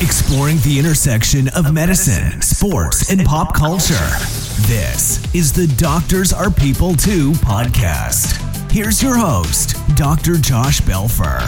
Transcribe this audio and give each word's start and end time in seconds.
exploring 0.00 0.56
the 0.64 0.78
intersection 0.78 1.48
of 1.48 1.74
medicine, 1.74 2.40
sports, 2.40 3.10
and 3.10 3.22
pop 3.22 3.54
culture. 3.54 3.94
This 4.62 5.22
is 5.34 5.52
the 5.52 5.66
Doctors 5.76 6.32
Are 6.32 6.50
People 6.50 6.94
Too 6.94 7.32
podcast. 7.32 8.40
Here's 8.72 9.02
your 9.02 9.16
host, 9.18 9.76
Dr. 9.96 10.36
Josh 10.36 10.80
Belfer. 10.80 11.40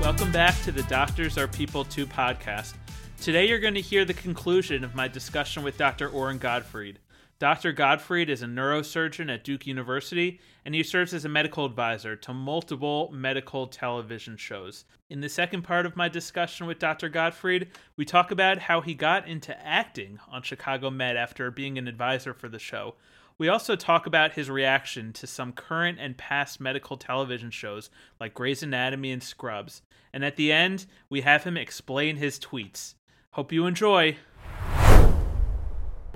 Welcome 0.00 0.32
back 0.32 0.60
to 0.62 0.72
the 0.72 0.84
Doctors 0.84 1.36
Are 1.36 1.48
People 1.48 1.84
Too 1.84 2.06
podcast. 2.06 2.72
Today 3.20 3.46
you're 3.46 3.58
going 3.58 3.74
to 3.74 3.82
hear 3.82 4.06
the 4.06 4.14
conclusion 4.14 4.82
of 4.82 4.94
my 4.94 5.08
discussion 5.08 5.62
with 5.62 5.76
Dr. 5.76 6.08
Oren 6.08 6.38
Gottfried. 6.38 7.00
Dr. 7.40 7.72
Gottfried 7.72 8.30
is 8.30 8.42
a 8.42 8.46
neurosurgeon 8.46 9.32
at 9.32 9.42
Duke 9.42 9.66
University, 9.66 10.40
and 10.64 10.72
he 10.74 10.84
serves 10.84 11.12
as 11.12 11.24
a 11.24 11.28
medical 11.28 11.64
advisor 11.64 12.14
to 12.14 12.32
multiple 12.32 13.10
medical 13.12 13.66
television 13.66 14.36
shows. 14.36 14.84
In 15.10 15.20
the 15.20 15.28
second 15.28 15.62
part 15.62 15.84
of 15.84 15.96
my 15.96 16.08
discussion 16.08 16.66
with 16.66 16.78
Dr. 16.78 17.08
Gottfried, 17.08 17.68
we 17.96 18.04
talk 18.04 18.30
about 18.30 18.58
how 18.58 18.80
he 18.80 18.94
got 18.94 19.26
into 19.26 19.58
acting 19.66 20.20
on 20.30 20.42
Chicago 20.42 20.90
Med 20.90 21.16
after 21.16 21.50
being 21.50 21.76
an 21.76 21.88
advisor 21.88 22.34
for 22.34 22.48
the 22.48 22.60
show. 22.60 22.94
We 23.36 23.48
also 23.48 23.74
talk 23.74 24.06
about 24.06 24.34
his 24.34 24.48
reaction 24.48 25.12
to 25.14 25.26
some 25.26 25.52
current 25.52 25.98
and 26.00 26.16
past 26.16 26.60
medical 26.60 26.96
television 26.96 27.50
shows 27.50 27.90
like 28.20 28.32
Grey's 28.32 28.62
Anatomy 28.62 29.10
and 29.10 29.22
Scrubs. 29.22 29.82
And 30.12 30.24
at 30.24 30.36
the 30.36 30.52
end, 30.52 30.86
we 31.10 31.22
have 31.22 31.42
him 31.42 31.56
explain 31.56 32.16
his 32.16 32.38
tweets. 32.38 32.94
Hope 33.32 33.50
you 33.50 33.66
enjoy. 33.66 34.16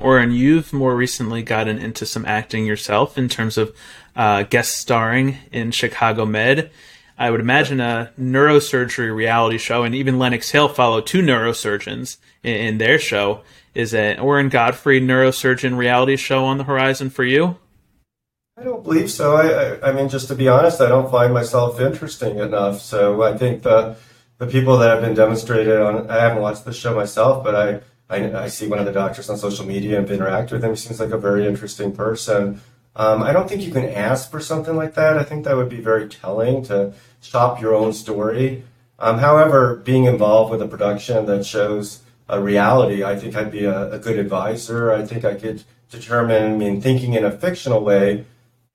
Oren, 0.00 0.30
you've 0.30 0.72
more 0.72 0.94
recently 0.94 1.42
gotten 1.42 1.78
into 1.78 2.06
some 2.06 2.24
acting 2.24 2.64
yourself 2.64 3.18
in 3.18 3.28
terms 3.28 3.58
of 3.58 3.76
uh, 4.14 4.44
guest 4.44 4.76
starring 4.76 5.38
in 5.50 5.72
Chicago 5.72 6.24
Med. 6.24 6.70
I 7.18 7.32
would 7.32 7.40
imagine 7.40 7.80
a 7.80 8.12
neurosurgery 8.18 9.14
reality 9.14 9.58
show, 9.58 9.82
and 9.82 9.94
even 9.94 10.18
Lenox 10.18 10.50
Hill 10.50 10.68
followed 10.68 11.06
two 11.06 11.20
neurosurgeons 11.20 12.18
in, 12.44 12.55
in 12.55 12.78
their 12.78 12.98
show. 12.98 13.42
Is 13.74 13.92
an 13.92 14.20
Oren 14.20 14.48
Gottfried 14.48 15.02
neurosurgeon 15.02 15.77
reality 15.77 16.16
show 16.16 16.44
on 16.44 16.58
the 16.58 16.64
horizon 16.64 17.10
for 17.10 17.24
you? 17.24 17.56
I 18.56 18.64
don't 18.64 18.83
believe 18.83 19.10
so. 19.10 19.36
I, 19.36 19.46
I, 19.46 19.90
I 19.90 19.92
mean, 19.92 20.08
just 20.08 20.28
to 20.28 20.34
be 20.34 20.48
honest, 20.48 20.80
I 20.80 20.88
don't 20.88 21.10
find 21.10 21.34
myself 21.34 21.80
interesting 21.80 22.38
enough. 22.38 22.80
So 22.80 23.22
I 23.22 23.36
think 23.36 23.62
the 23.62 23.96
the 24.38 24.46
people 24.46 24.78
that 24.78 24.90
have 24.90 25.00
been 25.00 25.14
demonstrated 25.14 25.80
on, 25.80 26.08
I 26.08 26.20
haven't 26.20 26.42
watched 26.42 26.64
the 26.64 26.72
show 26.72 26.94
myself, 26.94 27.42
but 27.42 27.55
I 27.56 27.80
I, 28.11 28.45
I, 28.45 28.48
see 28.48 28.67
one 28.67 28.78
of 28.78 28.87
the 28.87 28.92
doctors 28.92 29.28
on 29.28 29.37
social 29.37 29.67
media 29.67 29.98
and 29.98 30.11
interact 30.11 30.51
with 30.51 30.64
him. 30.64 30.70
He 30.70 30.77
seems 30.77 31.01
like 31.01 31.11
a 31.11 31.19
very 31.19 31.47
interesting 31.47 31.92
person. 31.92 32.61
Um, 32.97 33.23
I 33.23 33.33
don't 33.33 33.48
think 33.48 33.62
you 33.62 33.70
can 33.70 33.84
ask 33.84 34.31
for 34.31 34.41
something 34.41 34.75
like 34.75 34.95
that. 34.95 35.19
I 35.19 35.25
think 35.25 35.45
that 35.45 35.56
would 35.56 35.69
be 35.69 35.81
very 35.81 36.09
telling 36.09 36.64
to 36.64 36.95
shop 37.20 37.61
your 37.61 37.75
own 37.75 37.92
story. 37.92 38.64
Um, 38.98 39.19
however, 39.19 39.77
being 39.77 40.05
involved 40.05 40.51
with 40.51 40.62
a 40.62 40.67
production 40.67 41.27
that 41.27 41.47
shows 41.47 42.01
a 42.29 42.41
reality, 42.41 43.05
I 43.05 43.17
think 43.17 43.36
I'd 43.36 43.53
be 43.53 43.64
a, 43.64 43.92
a 43.92 43.98
good 43.98 44.19
advisor. 44.19 44.91
I 44.92 45.05
think 45.05 45.25
I 45.25 45.34
could 45.34 45.62
determine, 45.91 46.55
I 46.55 46.56
mean, 46.56 46.81
thinking 46.81 47.14
in 47.14 47.25
a 47.25 47.31
fictional 47.31 47.84
way, 47.84 48.25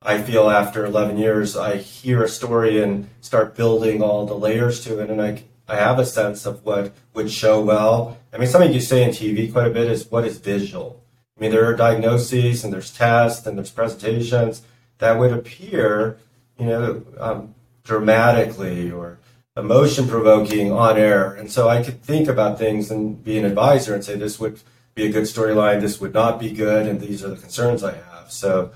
I 0.01 0.21
feel 0.21 0.49
after 0.49 0.85
11 0.85 1.17
years, 1.17 1.55
I 1.55 1.77
hear 1.77 2.23
a 2.23 2.27
story 2.27 2.81
and 2.81 3.09
start 3.21 3.55
building 3.55 4.01
all 4.01 4.25
the 4.25 4.33
layers 4.33 4.83
to 4.85 4.99
it, 4.99 5.09
and 5.09 5.21
I 5.21 5.43
I 5.67 5.75
have 5.75 5.99
a 5.99 6.05
sense 6.05 6.45
of 6.45 6.65
what 6.65 6.93
would 7.13 7.31
show 7.31 7.61
well. 7.61 8.17
I 8.33 8.37
mean, 8.37 8.47
something 8.47 8.73
you 8.73 8.81
say 8.81 9.03
in 9.03 9.11
TV 9.11 9.51
quite 9.51 9.67
a 9.67 9.69
bit 9.69 9.89
is 9.89 10.09
what 10.09 10.25
is 10.25 10.37
visual. 10.37 11.01
I 11.37 11.41
mean, 11.41 11.51
there 11.51 11.65
are 11.65 11.75
diagnoses 11.75 12.63
and 12.63 12.73
there's 12.73 12.91
tests 12.91 13.47
and 13.47 13.57
there's 13.57 13.71
presentations 13.71 14.61
that 14.99 15.17
would 15.17 15.31
appear, 15.31 16.17
you 16.59 16.65
know, 16.65 17.03
um, 17.17 17.55
dramatically 17.83 18.91
or 18.91 19.19
emotion 19.55 20.07
provoking 20.07 20.71
on 20.71 20.97
air. 20.97 21.33
And 21.33 21.51
so 21.51 21.69
I 21.69 21.83
could 21.83 22.01
think 22.01 22.27
about 22.27 22.57
things 22.57 22.91
and 22.91 23.23
be 23.23 23.37
an 23.37 23.45
advisor 23.45 23.93
and 23.93 24.03
say 24.03 24.15
this 24.15 24.39
would 24.39 24.59
be 24.95 25.05
a 25.05 25.11
good 25.11 25.23
storyline, 25.23 25.81
this 25.81 25.99
would 25.99 26.13
not 26.13 26.39
be 26.39 26.51
good, 26.51 26.87
and 26.87 26.99
these 26.99 27.23
are 27.23 27.29
the 27.29 27.37
concerns 27.37 27.83
I 27.83 27.93
have. 27.93 28.31
So 28.31 28.71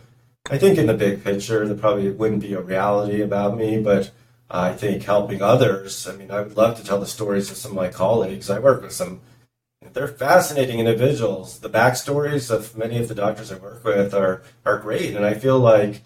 I 0.49 0.57
think 0.57 0.77
in 0.77 0.87
the 0.87 0.93
big 0.93 1.23
picture, 1.23 1.67
there 1.67 1.77
probably 1.77 2.09
wouldn't 2.09 2.41
be 2.41 2.53
a 2.53 2.61
reality 2.61 3.21
about 3.21 3.57
me, 3.57 3.79
but 3.79 4.11
I 4.49 4.73
think 4.73 5.03
helping 5.03 5.41
others. 5.41 6.07
I 6.07 6.15
mean, 6.15 6.31
I 6.31 6.41
would 6.41 6.55
love 6.55 6.77
to 6.77 6.83
tell 6.83 6.99
the 6.99 7.05
stories 7.05 7.51
of 7.51 7.57
some 7.57 7.71
of 7.71 7.77
my 7.77 7.89
colleagues. 7.89 8.49
I 8.49 8.59
work 8.59 8.81
with 8.81 8.93
some, 8.93 9.21
they're 9.93 10.07
fascinating 10.07 10.79
individuals. 10.79 11.59
The 11.59 11.69
backstories 11.69 12.49
of 12.49 12.77
many 12.77 12.97
of 12.97 13.09
the 13.09 13.15
doctors 13.15 13.51
I 13.51 13.57
work 13.57 13.83
with 13.83 14.13
are, 14.13 14.41
are 14.65 14.79
great. 14.79 15.15
And 15.15 15.25
I 15.25 15.33
feel 15.33 15.59
like 15.59 16.01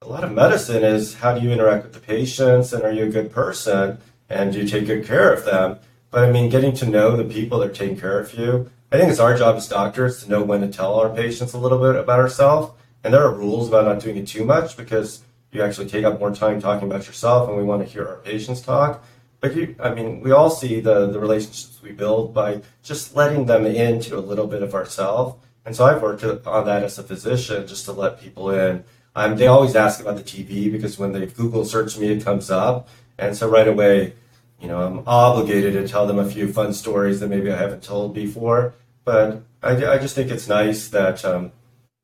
a 0.00 0.08
lot 0.08 0.24
of 0.24 0.32
medicine 0.32 0.82
is 0.82 1.14
how 1.14 1.38
do 1.38 1.40
you 1.40 1.52
interact 1.52 1.84
with 1.84 1.94
the 1.94 2.00
patients 2.00 2.72
and 2.72 2.82
are 2.82 2.92
you 2.92 3.04
a 3.04 3.10
good 3.10 3.30
person 3.30 3.98
and 4.28 4.52
do 4.52 4.60
you 4.60 4.66
take 4.66 4.86
good 4.86 5.06
care 5.06 5.32
of 5.32 5.44
them? 5.44 5.78
But 6.10 6.24
I 6.24 6.32
mean, 6.32 6.50
getting 6.50 6.74
to 6.74 6.86
know 6.86 7.16
the 7.16 7.24
people 7.24 7.60
that 7.60 7.70
are 7.70 7.74
taking 7.74 7.98
care 7.98 8.18
of 8.18 8.34
you, 8.34 8.70
I 8.90 8.98
think 8.98 9.10
it's 9.10 9.20
our 9.20 9.36
job 9.36 9.56
as 9.56 9.68
doctors 9.68 10.22
to 10.22 10.30
know 10.30 10.42
when 10.42 10.60
to 10.60 10.68
tell 10.68 10.98
our 10.98 11.08
patients 11.08 11.52
a 11.52 11.58
little 11.58 11.78
bit 11.78 11.96
about 11.96 12.18
ourselves. 12.18 12.72
And 13.04 13.14
there 13.14 13.24
are 13.24 13.34
rules 13.34 13.68
about 13.68 13.84
not 13.84 14.00
doing 14.00 14.16
it 14.16 14.26
too 14.26 14.44
much 14.44 14.76
because 14.76 15.22
you 15.52 15.62
actually 15.62 15.88
take 15.88 16.04
up 16.04 16.18
more 16.18 16.34
time 16.34 16.60
talking 16.60 16.88
about 16.88 17.06
yourself 17.06 17.48
and 17.48 17.56
we 17.56 17.62
want 17.62 17.86
to 17.86 17.92
hear 17.92 18.08
our 18.08 18.16
patients 18.16 18.60
talk. 18.60 19.04
But 19.40 19.56
you 19.56 19.74
i 19.80 19.92
mean 19.92 20.20
we 20.20 20.30
all 20.30 20.50
see 20.50 20.80
the 20.80 21.08
the 21.08 21.18
relationships 21.18 21.80
we 21.82 21.90
build 21.90 22.32
by 22.32 22.62
just 22.82 23.16
letting 23.16 23.46
them 23.46 23.66
into 23.66 24.16
a 24.16 24.20
little 24.20 24.46
bit 24.46 24.62
of 24.62 24.72
ourselves 24.72 25.34
and 25.66 25.74
so 25.74 25.84
i've 25.84 26.00
worked 26.00 26.22
on 26.24 26.64
that 26.66 26.84
as 26.84 26.96
a 26.98 27.02
physician 27.02 27.66
just 27.66 27.84
to 27.86 27.92
let 27.92 28.20
people 28.20 28.50
in. 28.50 28.84
Um, 29.16 29.36
they 29.36 29.48
always 29.48 29.74
ask 29.74 30.00
about 30.00 30.16
the 30.16 30.22
tv 30.22 30.70
because 30.70 30.96
when 30.96 31.10
they 31.12 31.26
google 31.26 31.64
search 31.64 31.98
me 31.98 32.06
it 32.08 32.24
comes 32.24 32.50
up. 32.50 32.88
And 33.18 33.36
so 33.36 33.48
right 33.48 33.66
away 33.66 34.14
you 34.60 34.68
know 34.68 34.80
i'm 34.80 35.02
obligated 35.08 35.72
to 35.72 35.88
tell 35.88 36.06
them 36.06 36.20
a 36.20 36.30
few 36.30 36.52
fun 36.52 36.72
stories 36.72 37.18
that 37.18 37.28
maybe 37.28 37.50
i 37.50 37.56
haven't 37.56 37.82
told 37.82 38.14
before. 38.14 38.74
But 39.04 39.42
i, 39.60 39.72
I 39.94 39.98
just 39.98 40.14
think 40.14 40.30
it's 40.30 40.46
nice 40.46 40.86
that 40.90 41.24
um, 41.24 41.50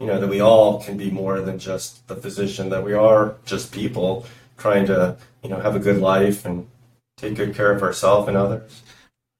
you 0.00 0.06
know, 0.06 0.20
that 0.20 0.28
we 0.28 0.41
all 0.41 0.81
can 0.82 0.97
be 0.97 1.10
more 1.10 1.41
than 1.41 1.59
just 1.59 2.06
the 2.09 2.16
physician, 2.16 2.69
that 2.70 2.84
we 2.84 2.92
are 2.92 3.36
just 3.44 3.72
people 3.72 4.26
trying 4.56 4.86
to, 4.86 5.16
you 5.42 5.50
know, 5.50 5.60
have 5.60 5.75
a 5.75 5.81
good 5.81 6.00
life 6.00 6.44
and 6.44 6.69
take 7.16 7.34
good 7.34 7.54
care 7.54 7.72
of 7.72 7.82
ourselves 7.82 8.28
and 8.28 8.36
others. 8.36 8.82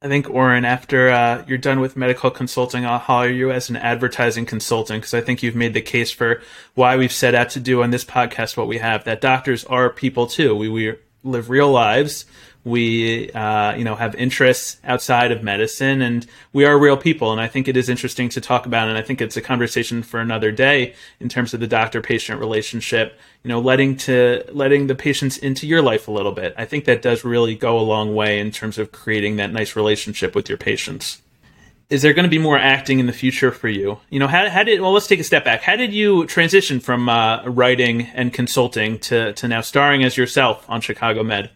I 0.01 0.07
think, 0.07 0.31
Oren, 0.31 0.65
after 0.65 1.11
uh, 1.11 1.45
you're 1.49 1.59
done 1.59 1.81
with 1.81 1.97
medical 1.97 2.31
consulting, 2.31 2.87
I'll 2.87 3.01
hire 3.01 3.31
you 3.31 3.51
as 3.51 3.69
an 3.69 3.77
advertising 3.77 4.47
consultant 4.47 5.03
because 5.03 5.15
I 5.15 5.21
think 5.21 5.43
you've 5.43 5.57
made 5.57 5.75
the 5.75 5.81
case 5.81 6.13
for 6.13 6.41
why 6.75 6.97
we've 6.97 7.13
set 7.13 7.35
out 7.35 7.51
to 7.51 7.61
do 7.61 7.83
on 7.83 7.91
this 7.91 8.05
podcast 8.05 8.57
what 8.57 8.69
we 8.69 8.79
have. 8.79 9.03
That 9.05 9.21
doctors 9.21 9.65
are 9.65 9.91
people 9.91 10.29
too. 10.29 10.55
We, 10.55 10.69
we 10.69 10.95
live 11.25 11.51
real 11.51 11.71
lives 11.71 12.27
we 12.69 13.31
uh, 13.33 13.75
you 13.75 13.85
know 13.85 13.95
have 13.95 14.15
interests 14.15 14.79
outside 14.85 15.33
of 15.33 15.43
medicine 15.43 16.03
and 16.03 16.27
we 16.53 16.65
are 16.65 16.79
real 16.79 16.97
people 16.97 17.33
and 17.33 17.41
i 17.41 17.47
think 17.47 17.69
it 17.69 17.77
is 17.77 17.89
interesting 17.89 18.29
to 18.29 18.41
talk 18.41 18.67
about 18.67 18.89
and 18.89 18.99
i 18.99 19.03
think 19.03 19.21
it's 19.21 19.37
a 19.37 19.43
conversation 19.43 20.03
for 20.03 20.21
another 20.21 20.53
day 20.53 20.95
in 21.21 21.29
terms 21.29 21.55
of 21.55 21.61
the 21.61 21.67
doctor 21.67 22.01
patient 22.01 22.39
relationship 22.41 23.19
you 23.43 23.49
know 23.49 23.61
letting 23.61 23.97
to 23.97 24.45
letting 24.53 24.87
the 24.87 24.95
patients 24.95 25.39
into 25.39 25.67
your 25.67 25.83
life 25.83 26.09
a 26.09 26.11
little 26.11 26.33
bit 26.33 26.55
i 26.57 26.65
think 26.65 26.85
that 26.85 27.03
does 27.03 27.25
really 27.25 27.55
go 27.55 27.79
a 27.79 27.81
long 27.81 28.15
way 28.15 28.39
in 28.39 28.51
terms 28.51 28.79
of 28.79 28.93
creating 28.93 29.37
that 29.37 29.53
nice 29.53 29.75
relationship 29.75 30.35
with 30.35 30.49
your 30.49 30.59
patients 30.59 31.23
is 31.91 32.03
there 32.03 32.13
going 32.13 32.25
to 32.25 32.31
be 32.31 32.39
more 32.39 32.59
acting 32.59 32.99
in 32.99 33.07
the 33.07 33.13
future 33.15 33.51
for 33.51 33.69
you? 33.69 33.99
You 34.11 34.19
know, 34.19 34.27
how, 34.27 34.49
how 34.51 34.63
did 34.63 34.81
well? 34.81 34.93
Let's 34.93 35.07
take 35.07 35.21
a 35.21 35.25
step 35.25 35.45
back. 35.45 35.63
How 35.63 35.75
did 35.75 35.93
you 35.93 36.27
transition 36.27 36.81
from 36.81 37.09
uh, 37.09 37.47
writing 37.47 38.03
and 38.15 38.33
consulting 38.33 38.99
to 39.01 39.33
to 39.33 39.49
now 39.49 39.63
starring 39.63 40.05
as 40.05 40.17
yourself 40.17 40.69
on 40.69 40.83
Chicago 40.83 41.23
Med? 41.23 41.51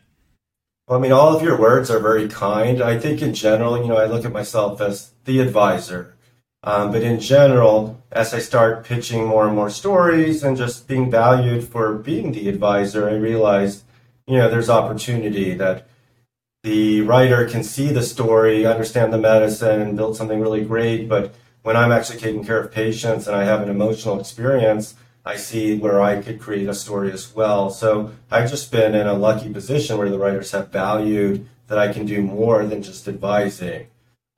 Well, 0.92 1.00
I 1.00 1.02
mean, 1.04 1.12
all 1.12 1.34
of 1.34 1.42
your 1.42 1.58
words 1.58 1.90
are 1.90 1.98
very 1.98 2.28
kind. 2.28 2.82
I 2.82 2.98
think 2.98 3.22
in 3.22 3.32
general, 3.32 3.80
you 3.80 3.88
know, 3.88 3.96
I 3.96 4.04
look 4.04 4.26
at 4.26 4.30
myself 4.32 4.78
as 4.82 5.12
the 5.24 5.40
advisor. 5.40 6.14
Um, 6.62 6.92
but 6.92 7.02
in 7.02 7.18
general, 7.18 8.04
as 8.12 8.34
I 8.34 8.40
start 8.40 8.84
pitching 8.84 9.26
more 9.26 9.46
and 9.46 9.56
more 9.56 9.70
stories 9.70 10.42
and 10.42 10.54
just 10.54 10.86
being 10.86 11.10
valued 11.10 11.66
for 11.66 11.94
being 11.94 12.32
the 12.32 12.46
advisor, 12.46 13.08
I 13.08 13.14
realized, 13.14 13.84
you 14.26 14.36
know, 14.36 14.50
there's 14.50 14.68
opportunity 14.68 15.54
that 15.54 15.88
the 16.62 17.00
writer 17.00 17.48
can 17.48 17.64
see 17.64 17.88
the 17.90 18.02
story, 18.02 18.66
understand 18.66 19.14
the 19.14 19.18
medicine, 19.18 19.80
and 19.80 19.96
build 19.96 20.14
something 20.14 20.42
really 20.42 20.62
great. 20.62 21.08
But 21.08 21.34
when 21.62 21.74
I'm 21.74 21.90
actually 21.90 22.18
taking 22.18 22.44
care 22.44 22.60
of 22.60 22.70
patients 22.70 23.26
and 23.26 23.34
I 23.34 23.44
have 23.44 23.62
an 23.62 23.70
emotional 23.70 24.20
experience, 24.20 24.94
I 25.24 25.36
see 25.36 25.78
where 25.78 26.00
I 26.00 26.20
could 26.20 26.40
create 26.40 26.68
a 26.68 26.74
story 26.74 27.12
as 27.12 27.34
well. 27.34 27.70
So 27.70 28.12
I've 28.30 28.50
just 28.50 28.72
been 28.72 28.94
in 28.94 29.06
a 29.06 29.14
lucky 29.14 29.52
position 29.52 29.96
where 29.96 30.10
the 30.10 30.18
writers 30.18 30.50
have 30.50 30.72
valued 30.72 31.46
that 31.68 31.78
I 31.78 31.92
can 31.92 32.06
do 32.06 32.22
more 32.22 32.64
than 32.66 32.82
just 32.82 33.06
advising. 33.06 33.86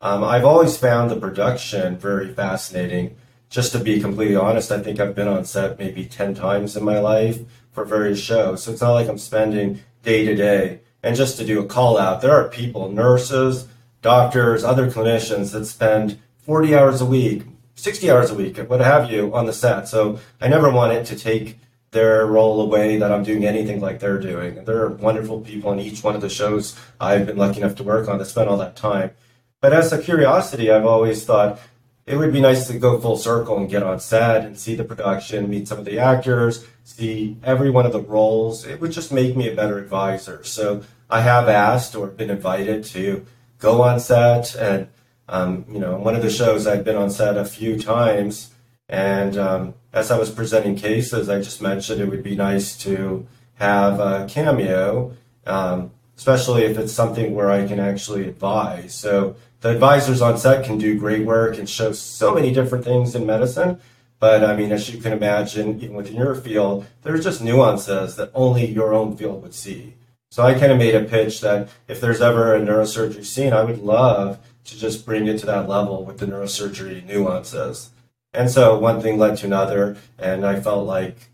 Um, 0.01 0.23
I've 0.23 0.45
always 0.45 0.77
found 0.77 1.11
the 1.11 1.17
production 1.17 1.97
very 1.97 2.33
fascinating. 2.35 3.17
Just 3.49 3.73
to 3.73 3.79
be 3.79 4.01
completely 4.01 4.37
honest, 4.37 4.71
I 4.71 4.83
think 4.83 5.01
I've 5.01 5.15
been 5.15 5.29
on 5.29 5.45
set 5.45 5.79
maybe 5.79 6.05
10 6.05 6.35
times 6.35 6.77
in 6.77 6.85
my 6.85 6.99
life 6.99 7.41
for 7.73 7.85
various 7.85 8.21
shows. 8.21 8.63
So 8.63 8.73
it's 8.73 8.83
not 8.83 8.93
like 8.93 9.09
I'm 9.09 9.19
spending 9.19 9.81
day 10.03 10.25
to 10.27 10.35
day. 10.35 10.81
And 11.03 11.17
just 11.17 11.39
to 11.39 11.47
do 11.47 11.61
a 11.61 11.67
call 11.67 11.97
out, 11.97 12.21
there 12.21 12.33
are 12.33 12.49
people, 12.49 12.91
nurses, 12.91 13.69
doctors, 14.03 14.65
other 14.65 14.91
clinicians 14.91 15.53
that 15.53 15.65
spend 15.65 16.21
40 16.43 16.75
hours 16.75 17.01
a 17.01 17.07
week, 17.07 17.43
60 17.75 18.11
hours 18.11 18.31
a 18.31 18.35
week, 18.35 18.59
what 18.59 18.81
have 18.81 19.11
you, 19.11 19.35
on 19.35 19.47
the 19.47 19.53
set. 19.53 19.89
So 19.89 20.19
I 20.41 20.49
never 20.49 20.71
want 20.71 20.93
it 20.93 21.07
to 21.07 21.17
take 21.17 21.59
their 21.91 22.27
role 22.27 22.61
away 22.61 22.99
that 22.99 23.13
I'm 23.13 23.23
doing 23.23 23.47
anything 23.47 23.81
like 23.81 24.01
they're 24.01 24.19
doing. 24.19 24.65
They're 24.65 24.89
wonderful 24.89 25.41
people 25.41 25.71
on 25.71 25.79
each 25.79 26.03
one 26.03 26.15
of 26.15 26.21
the 26.21 26.29
shows 26.29 26.77
I've 27.01 27.27
been 27.27 27.37
lucky 27.37 27.61
enough 27.61 27.77
to 27.77 27.83
work 27.83 28.09
on 28.09 28.19
that 28.19 28.27
spent 28.27 28.49
all 28.49 28.57
that 28.59 28.77
time. 28.77 29.13
But 29.61 29.73
as 29.73 29.93
a 29.93 30.03
curiosity, 30.03 30.71
I've 30.71 30.85
always 30.85 31.25
thought 31.25 31.61
it 32.07 32.17
would 32.17 32.33
be 32.33 32.41
nice 32.41 32.67
to 32.67 32.79
go 32.79 33.01
full 33.01 33.17
circle 33.17 33.57
and 33.57 33.71
get 33.71 33.83
on 33.83 33.99
set 33.99 34.45
and 34.45 34.59
see 34.59 34.75
the 34.75 34.85
production, 34.85 35.49
meet 35.49 35.69
some 35.69 35.79
of 35.79 35.87
the 35.87 35.99
actors, 35.99 36.67
see 36.83 37.39
every 37.43 37.71
one 37.71 37.87
of 37.87 37.93
the 37.93 38.01
roles. 38.01 38.67
It 38.67 38.81
would 38.81 38.93
just 38.93 39.11
make 39.11 39.37
me 39.37 39.49
a 39.49 39.55
better 39.55 39.79
advisor. 39.79 40.45
So 40.45 40.83
I 41.09 41.23
have 41.23 41.49
asked 41.49 41.97
or 41.97 42.09
been 42.09 42.29
invited 42.29 42.85
to 42.87 43.25
go 43.59 43.83
on 43.83 44.01
set. 44.01 44.55
And, 44.55 44.89
um, 45.29 45.65
you 45.71 45.79
know, 45.79 45.97
one 45.97 46.15
of 46.15 46.23
the 46.23 46.31
shows 46.31 46.67
I've 46.67 46.85
been 46.85 46.97
on 46.97 47.11
set 47.11 47.37
a 47.37 47.45
few 47.45 47.79
times. 47.79 48.51
And 48.89 49.37
um, 49.39 49.75
as 49.93 50.11
I 50.11 50.19
was 50.19 50.31
presenting 50.31 50.77
cases, 50.77 51.29
I 51.29 51.39
just 51.39 51.63
mentioned 51.63 52.01
it 52.01 52.09
would 52.09 52.23
be 52.23 52.37
nice 52.37 52.77
to 52.79 53.27
have 53.55 54.01
a 54.01 54.27
cameo, 54.29 55.17
um, 55.47 55.91
especially 56.17 56.65
if 56.65 56.77
it's 56.77 56.93
something 56.93 57.35
where 57.35 57.51
I 57.51 57.67
can 57.67 57.81
actually 57.81 58.29
advise. 58.29 58.95
So 58.95 59.37
the 59.61 59.71
advisors 59.71 60.21
on 60.21 60.37
set 60.37 60.65
can 60.65 60.77
do 60.77 60.99
great 60.99 61.25
work 61.25 61.59
and 61.59 61.69
show 61.69 61.93
so 61.93 62.35
many 62.35 62.53
different 62.53 62.85
things 62.85 63.15
in 63.15 63.25
medicine. 63.25 63.81
But 64.19 64.45
I 64.45 64.57
mean, 64.57 64.73
as 64.73 64.93
you 64.93 65.01
can 65.01 65.13
imagine, 65.13 65.81
even 65.81 65.97
within 65.97 66.17
your 66.17 66.35
field, 66.35 66.87
there's 67.03 67.25
just 67.25 67.43
nuances 67.43 68.17
that 68.17 68.31
only 68.35 68.67
your 68.67 68.95
own 68.95 69.17
field 69.17 69.43
would 69.43 69.55
see. 69.55 69.95
So 70.31 70.43
I 70.43 70.55
kind 70.55 70.73
of 70.73 70.79
made 70.79 70.95
a 70.95 71.05
pitch 71.05 71.41
that 71.43 71.69
if 71.89 72.01
there's 72.01 72.21
ever 72.21 72.55
a 72.55 72.61
neurosurgery 72.61 73.25
scene, 73.25 73.53
I 73.53 73.63
would 73.63 73.79
love 73.79 74.39
to 74.65 74.79
just 74.79 75.05
bring 75.05 75.27
it 75.27 75.39
to 75.39 75.47
that 75.47 75.69
level 75.69 76.05
with 76.05 76.19
the 76.19 76.27
neurosurgery 76.27 77.05
nuances. 77.05 77.91
And 78.33 78.51
so 78.51 78.79
one 78.79 79.01
thing 79.01 79.19
led 79.19 79.37
to 79.39 79.47
another, 79.47 79.97
and 80.19 80.45
I 80.45 80.61
felt 80.61 80.87
like 80.87 81.31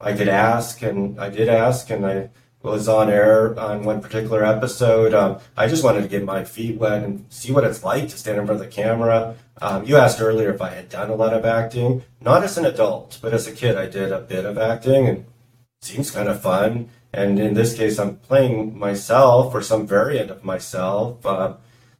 I 0.00 0.12
could 0.12 0.28
ask, 0.28 0.82
and 0.82 1.20
I 1.20 1.30
did 1.30 1.48
ask, 1.48 1.90
and 1.90 2.06
I 2.06 2.30
was 2.62 2.88
on 2.88 3.10
air 3.10 3.58
on 3.58 3.84
one 3.84 4.00
particular 4.00 4.44
episode. 4.44 5.14
Um, 5.14 5.38
I 5.56 5.68
just 5.68 5.84
wanted 5.84 6.02
to 6.02 6.08
get 6.08 6.24
my 6.24 6.44
feet 6.44 6.78
wet 6.78 7.02
and 7.02 7.24
see 7.30 7.52
what 7.52 7.64
it's 7.64 7.84
like 7.84 8.08
to 8.08 8.18
stand 8.18 8.38
in 8.38 8.46
front 8.46 8.60
of 8.60 8.66
the 8.66 8.72
camera. 8.72 9.36
Um, 9.60 9.84
you 9.84 9.96
asked 9.96 10.20
earlier 10.20 10.52
if 10.52 10.60
I 10.60 10.70
had 10.70 10.88
done 10.88 11.10
a 11.10 11.14
lot 11.14 11.32
of 11.32 11.44
acting. 11.44 12.02
Not 12.20 12.44
as 12.44 12.58
an 12.58 12.66
adult, 12.66 13.18
but 13.22 13.32
as 13.32 13.46
a 13.46 13.52
kid, 13.52 13.76
I 13.76 13.86
did 13.86 14.12
a 14.12 14.20
bit 14.20 14.44
of 14.44 14.58
acting, 14.58 15.06
and 15.06 15.24
seems 15.80 16.10
kind 16.10 16.28
of 16.28 16.42
fun. 16.42 16.90
And 17.12 17.38
in 17.38 17.54
this 17.54 17.74
case, 17.76 17.98
I'm 17.98 18.16
playing 18.16 18.78
myself 18.78 19.54
or 19.54 19.62
some 19.62 19.86
variant 19.86 20.30
of 20.30 20.44
myself. 20.44 21.24
Uh, 21.24 21.54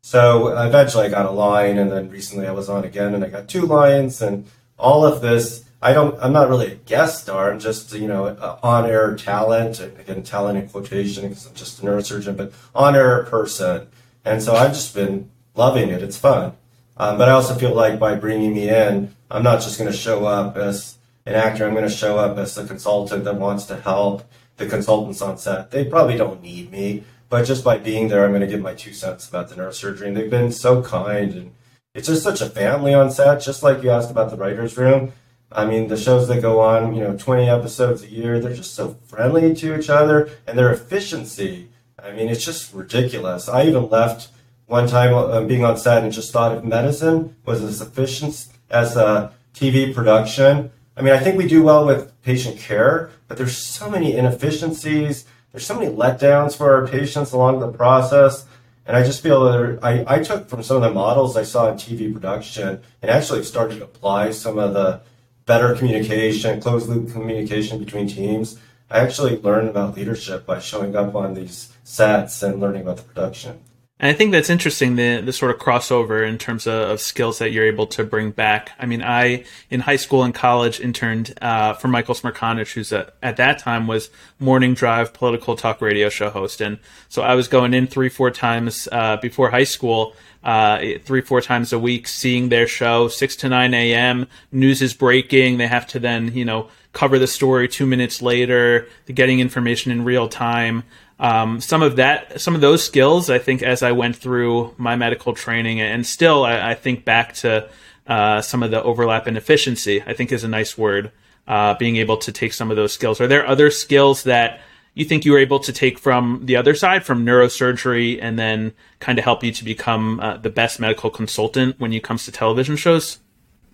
so 0.07 0.57
eventually, 0.57 1.07
I 1.07 1.09
got 1.09 1.27
a 1.27 1.33
line, 1.33 1.79
and 1.79 1.91
then 1.91 2.11
recently 2.11 2.47
I 2.47 2.53
was 2.53 2.69
on 2.69 2.85
again, 2.85 3.13
and 3.13 3.25
I 3.25 3.29
got 3.29 3.49
two 3.49 3.63
lines, 3.63 4.23
and 4.23 4.47
all 4.79 5.05
of 5.05 5.21
this 5.21 5.65
I 5.83 5.93
don't. 5.93 6.17
I'm 6.23 6.33
not 6.33 6.49
really 6.49 6.71
a 6.71 6.77
guest 6.77 7.23
star. 7.23 7.51
I'm 7.51 7.59
just 7.59 7.93
you 7.93 8.07
know 8.07 8.29
on-air 8.63 9.17
talent. 9.17 9.81
Again, 9.81 10.23
talent 10.23 10.59
in 10.59 10.69
quotation 10.69 11.29
because 11.29 11.45
I'm 11.49 11.55
just 11.55 11.83
a 11.83 11.83
neurosurgeon, 11.83 12.37
but 12.37 12.53
on-air 12.73 13.25
person. 13.25 13.89
And 14.25 14.41
so 14.41 14.55
I've 14.55 14.73
just 14.73 14.95
been 14.95 15.29
loving 15.57 15.89
it. 15.89 16.05
It's 16.05 16.17
fun. 16.17 16.53
Um, 16.97 17.19
but 17.19 17.29
I 17.29 17.33
also 17.33 17.57
feel 17.57 17.75
like 17.75 17.99
by 17.99 18.15
bringing 18.15 18.55
me 18.55 18.69
in, 18.69 19.13
I'm 19.29 19.43
not 19.43 19.61
just 19.61 19.77
going 19.77 19.91
to 19.91 19.97
show 19.97 20.25
up 20.25 20.57
as 20.57 20.99
an 21.27 21.35
actor. 21.35 21.67
I'm 21.67 21.75
going 21.75 21.89
to 21.89 21.91
show 21.93 22.17
up 22.17 22.39
as 22.39 22.57
a 22.57 22.65
consultant 22.65 23.25
that 23.25 23.35
wants 23.35 23.67
to 23.67 23.81
help 23.81 24.23
the 24.59 24.67
consultants 24.67 25.21
on 25.21 25.37
set. 25.37 25.73
They 25.73 25.85
probably 25.85 26.17
don't 26.17 26.43
need 26.43 26.71
me, 26.71 27.03
but 27.29 27.45
just 27.45 27.65
by 27.65 27.79
being 27.79 28.09
there, 28.09 28.25
I'm 28.25 28.31
going 28.31 28.41
to 28.41 28.47
give 28.47 28.61
my 28.61 28.75
two 28.75 28.93
cents 28.93 29.29
about 29.29 29.49
the 29.49 29.57
neurosurgery. 29.57 30.07
And 30.07 30.17
they've 30.17 30.31
been 30.31 30.53
so 30.53 30.83
kind, 30.83 31.33
and 31.33 31.55
it's 31.95 32.09
just 32.09 32.23
such 32.23 32.41
a 32.41 32.51
family 32.51 32.95
on 32.95 33.11
set. 33.11 33.43
Just 33.43 33.63
like 33.63 33.83
you 33.83 33.91
asked 33.91 34.11
about 34.11 34.31
the 34.31 34.37
writers' 34.37 34.77
room 34.77 35.13
I 35.51 35.65
mean, 35.65 35.89
the 35.89 35.97
shows 35.97 36.29
that 36.29 36.43
go 36.43 36.61
on, 36.61 36.95
you 36.95 37.03
know, 37.03 37.17
20 37.17 37.49
episodes 37.49 38.03
a 38.03 38.09
year, 38.09 38.41
they're 38.41 38.55
just 38.55 38.75
so 38.75 38.97
friendly 39.07 39.55
to 39.55 39.79
each 39.79 39.89
other 39.89 40.29
and 40.47 40.59
their 40.59 40.73
efficiency. 40.73 41.69
I 42.03 42.13
mean, 42.13 42.29
it's 42.29 42.45
just 42.45 42.75
ridiculous. 42.75 43.49
I 43.49 43.65
even 43.65 43.89
left 43.89 44.29
one 44.67 44.89
time 44.89 45.15
uh, 45.15 45.43
being 45.43 45.65
on 45.65 45.77
set 45.77 46.03
and 46.03 46.13
just 46.13 46.33
thought 46.33 46.57
if 46.57 46.65
medicine 46.65 47.37
was 47.45 47.63
as 47.63 47.81
efficient 47.81 48.49
as 48.71 48.97
a 48.97 49.33
TV 49.55 49.95
production. 49.95 50.73
I 50.97 51.03
mean, 51.03 51.13
I 51.13 51.19
think 51.21 51.39
we 51.39 51.47
do 51.47 51.63
well 51.63 51.87
with 51.87 52.21
patient 52.23 52.59
care, 52.59 53.11
but 53.29 53.37
there's 53.39 53.57
so 53.57 53.89
many 53.89 54.17
inefficiencies. 54.17 55.27
There's 55.57 55.65
so 55.65 55.79
many 55.81 55.91
letdowns 55.91 56.55
for 56.55 56.71
our 56.75 56.87
patients 56.87 57.33
along 57.33 57.61
the 57.61 57.73
process. 57.73 58.45
And 58.85 58.95
I 58.95 59.03
just 59.03 59.23
feel 59.23 59.43
that 59.45 59.79
I, 59.83 60.05
I 60.07 60.23
took 60.23 60.51
from 60.51 60.63
some 60.63 60.77
of 60.77 60.83
the 60.83 60.91
models 60.91 61.35
I 61.35 61.45
saw 61.45 61.71
in 61.71 61.79
TV 61.79 62.13
production 62.13 62.83
and 63.01 63.11
actually 63.11 63.43
started 63.43 63.79
to 63.79 63.85
apply 63.85 64.33
some 64.33 64.59
of 64.59 64.75
the 64.75 65.01
better 65.47 65.75
communication, 65.75 66.61
closed 66.61 66.91
loop 66.91 67.11
communication 67.11 67.79
between 67.79 68.07
teams. 68.07 68.59
I 68.91 68.99
actually 68.99 69.41
learned 69.41 69.71
about 69.71 69.97
leadership 69.97 70.45
by 70.45 70.59
showing 70.59 70.95
up 70.95 71.15
on 71.15 71.33
these 71.33 71.73
sets 71.85 72.43
and 72.43 72.61
learning 72.61 72.83
about 72.83 72.99
the 72.99 73.05
production. 73.05 73.61
And 73.99 74.11
I 74.11 74.13
think 74.13 74.33
that's 74.33 74.51
interesting 74.51 74.97
the 74.97 75.23
the 75.23 75.33
sort 75.33 75.51
of 75.51 75.59
crossover 75.59 76.27
in 76.29 76.37
terms 76.37 76.67
of, 76.67 76.91
of, 76.91 77.01
skills 77.01 77.39
that 77.39 77.51
you're 77.51 77.65
able 77.65 77.87
to 77.89 78.05
bring 78.05 78.31
back. 78.31 78.73
I 78.79 78.85
mean, 78.85 79.03
I 79.03 79.45
in 79.71 79.81
high 79.81 79.97
school 79.97 80.23
and 80.23 80.35
college 80.35 80.81
interned 80.81 81.33
uh, 81.41 81.73
for 81.73 81.89
Michael 81.89 82.15
Smerconish, 82.15 82.75
who's 82.75 82.93
a, 82.93 83.11
at 83.23 83.39
that 83.39 83.59
time 83.59 83.87
was 83.87 84.11
morning 84.39 84.75
drive 84.75 85.15
political 85.15 85.57
talk 85.57 85.81
radio 85.81 86.11
show 86.11 86.29
host, 86.29 86.61
and 86.61 86.79
so 87.09 87.23
I 87.23 87.35
was 87.35 87.49
going 87.49 87.73
in 87.73 87.87
three 87.87 88.11
four 88.11 88.31
times 88.31 88.87
uh, 88.93 89.17
before 89.17 89.51
high 89.51 89.65
school 89.65 90.15
uh, 90.47 90.79
three, 91.03 91.23
four 91.23 91.41
times 91.41 91.73
a 91.73 91.79
week, 91.79 92.07
seeing 92.07 92.51
their 92.51 92.69
show, 92.69 93.09
6 93.09 93.37
to 93.37 93.49
9 93.49 93.75
a.m. 93.75 94.29
News 94.53 94.81
is 94.81 94.95
breaking. 94.95 95.59
They 95.59 95.67
have 95.67 95.89
to 95.89 95.99
then, 95.99 96.33
you 96.37 96.45
know, 96.45 96.69
cover 96.93 97.19
the 97.19 97.27
story 97.27 97.67
two 97.67 97.85
minutes 97.85 98.23
later, 98.23 98.87
getting 99.13 99.41
information 99.41 99.91
in 99.91 100.05
real 100.05 100.29
time. 100.29 100.85
Um, 101.19 101.61
some 101.61 101.83
of 101.83 101.97
that, 101.97 102.41
some 102.41 102.55
of 102.55 102.61
those 102.61 102.85
skills, 102.85 103.31
I 103.31 103.39
think, 103.39 103.63
as 103.63 103.83
I 103.83 103.93
went 103.93 104.17
through 104.17 104.75
my 104.77 104.97
medical 104.97 105.33
training, 105.33 105.81
and 105.81 106.07
still, 106.07 106.45
I, 106.45 106.73
I 106.73 106.75
think 106.75 107.05
back 107.05 107.35
to 107.37 107.69
uh, 108.07 108.43
some 108.43 108.63
of 108.63 108.71
the 108.71 108.83
overlap 108.83 109.27
and 109.27 109.37
efficiency, 109.37 110.03
I 110.03 110.13
think 110.13 110.31
is 110.31 110.45
a 110.45 110.49
nice 110.49 110.77
word. 110.77 111.13
Uh, 111.49 111.75
being 111.79 111.95
able 111.95 112.17
to 112.17 112.33
take 112.33 112.53
some 112.53 112.73
of 112.73 112.77
those 112.77 112.93
skills. 112.93 113.21
Are 113.21 113.29
there 113.29 113.47
other 113.47 113.71
skills 113.71 114.25
that 114.25 114.59
you 114.95 115.05
think 115.05 115.25
you 115.25 115.31
were 115.31 115.39
able 115.39 115.61
to 115.61 115.73
take 115.73 115.97
from 115.97 116.41
the 116.43 116.57
other 116.57 116.75
side, 116.75 117.05
from 117.05 117.25
neurosurgery, 117.25 118.19
and 118.21 118.37
then 118.37 118.73
kind 118.99 119.17
of 119.17 119.25
help 119.25 119.45
you 119.45 119.53
to 119.53 119.65
become 119.65 120.19
uh, 120.19 120.39
the 120.39 120.51
best 120.51 120.81
medical 120.81 121.09
consultant 121.09 121.79
when 121.79 121.93
it 121.93 122.03
comes 122.03 122.25
to 122.25 122.33
television 122.33 122.77
shows? 122.77 123.21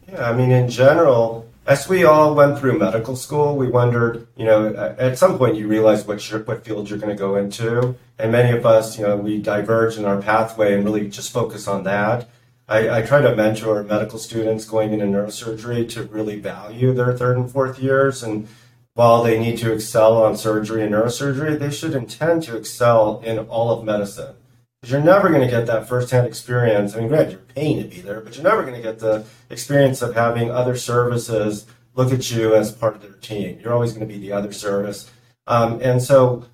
Yeah, 0.06 0.28
I 0.28 0.34
mean, 0.34 0.50
in 0.50 0.68
general, 0.68 1.48
as 1.66 1.88
we 1.88 2.04
all 2.04 2.34
went 2.34 2.58
through 2.58 2.78
medical 2.78 3.14
school, 3.14 3.56
we 3.56 3.68
wondered, 3.68 4.26
you 4.36 4.44
know, 4.44 4.74
at 4.98 5.18
some 5.18 5.38
point 5.38 5.56
you 5.56 5.68
realize 5.68 6.04
what 6.06 6.22
what 6.46 6.64
field 6.64 6.90
you're 6.90 6.98
going 6.98 7.16
to 7.16 7.18
go 7.18 7.36
into, 7.36 7.94
and 8.18 8.32
many 8.32 8.56
of 8.56 8.66
us, 8.66 8.98
you 8.98 9.06
know, 9.06 9.16
we 9.16 9.38
diverge 9.38 9.96
in 9.96 10.04
our 10.04 10.20
pathway 10.20 10.74
and 10.74 10.84
really 10.84 11.08
just 11.08 11.32
focus 11.32 11.68
on 11.68 11.84
that. 11.84 12.28
I, 12.68 12.98
I 12.98 13.02
try 13.02 13.20
to 13.20 13.36
mentor 13.36 13.82
medical 13.84 14.18
students 14.18 14.64
going 14.64 14.92
into 14.92 15.04
neurosurgery 15.04 15.88
to 15.90 16.04
really 16.04 16.38
value 16.38 16.92
their 16.92 17.16
third 17.16 17.36
and 17.36 17.50
fourth 17.50 17.78
years 17.78 18.22
and 18.22 18.48
while 18.94 19.22
they 19.22 19.38
need 19.38 19.56
to 19.58 19.72
excel 19.72 20.22
on 20.22 20.36
surgery 20.36 20.82
and 20.82 20.92
neurosurgery, 20.92 21.58
they 21.58 21.70
should 21.70 21.94
intend 21.94 22.42
to 22.42 22.56
excel 22.56 23.22
in 23.24 23.38
all 23.38 23.70
of 23.70 23.84
medicine. 23.84 24.34
Because 24.82 24.94
you're 24.94 25.00
never 25.00 25.28
going 25.28 25.42
to 25.42 25.46
get 25.46 25.66
that 25.66 25.88
firsthand 25.88 26.26
experience. 26.26 26.96
I 26.96 26.98
mean, 26.98 27.06
granted, 27.06 27.30
you're 27.30 27.40
paying 27.54 27.80
to 27.80 27.88
be 27.88 28.00
there, 28.00 28.20
but 28.20 28.34
you're 28.34 28.42
never 28.42 28.62
going 28.62 28.74
to 28.74 28.82
get 28.82 28.98
the 28.98 29.24
experience 29.48 30.02
of 30.02 30.16
having 30.16 30.50
other 30.50 30.74
services 30.74 31.66
look 31.94 32.12
at 32.12 32.32
you 32.32 32.56
as 32.56 32.72
part 32.72 32.96
of 32.96 33.00
their 33.00 33.12
team. 33.12 33.60
You're 33.62 33.72
always 33.72 33.92
going 33.92 34.08
to 34.08 34.12
be 34.12 34.18
the 34.18 34.32
other 34.32 34.52
service. 34.52 35.08
Um, 35.46 35.80
and 35.80 36.02
so, 36.02 36.46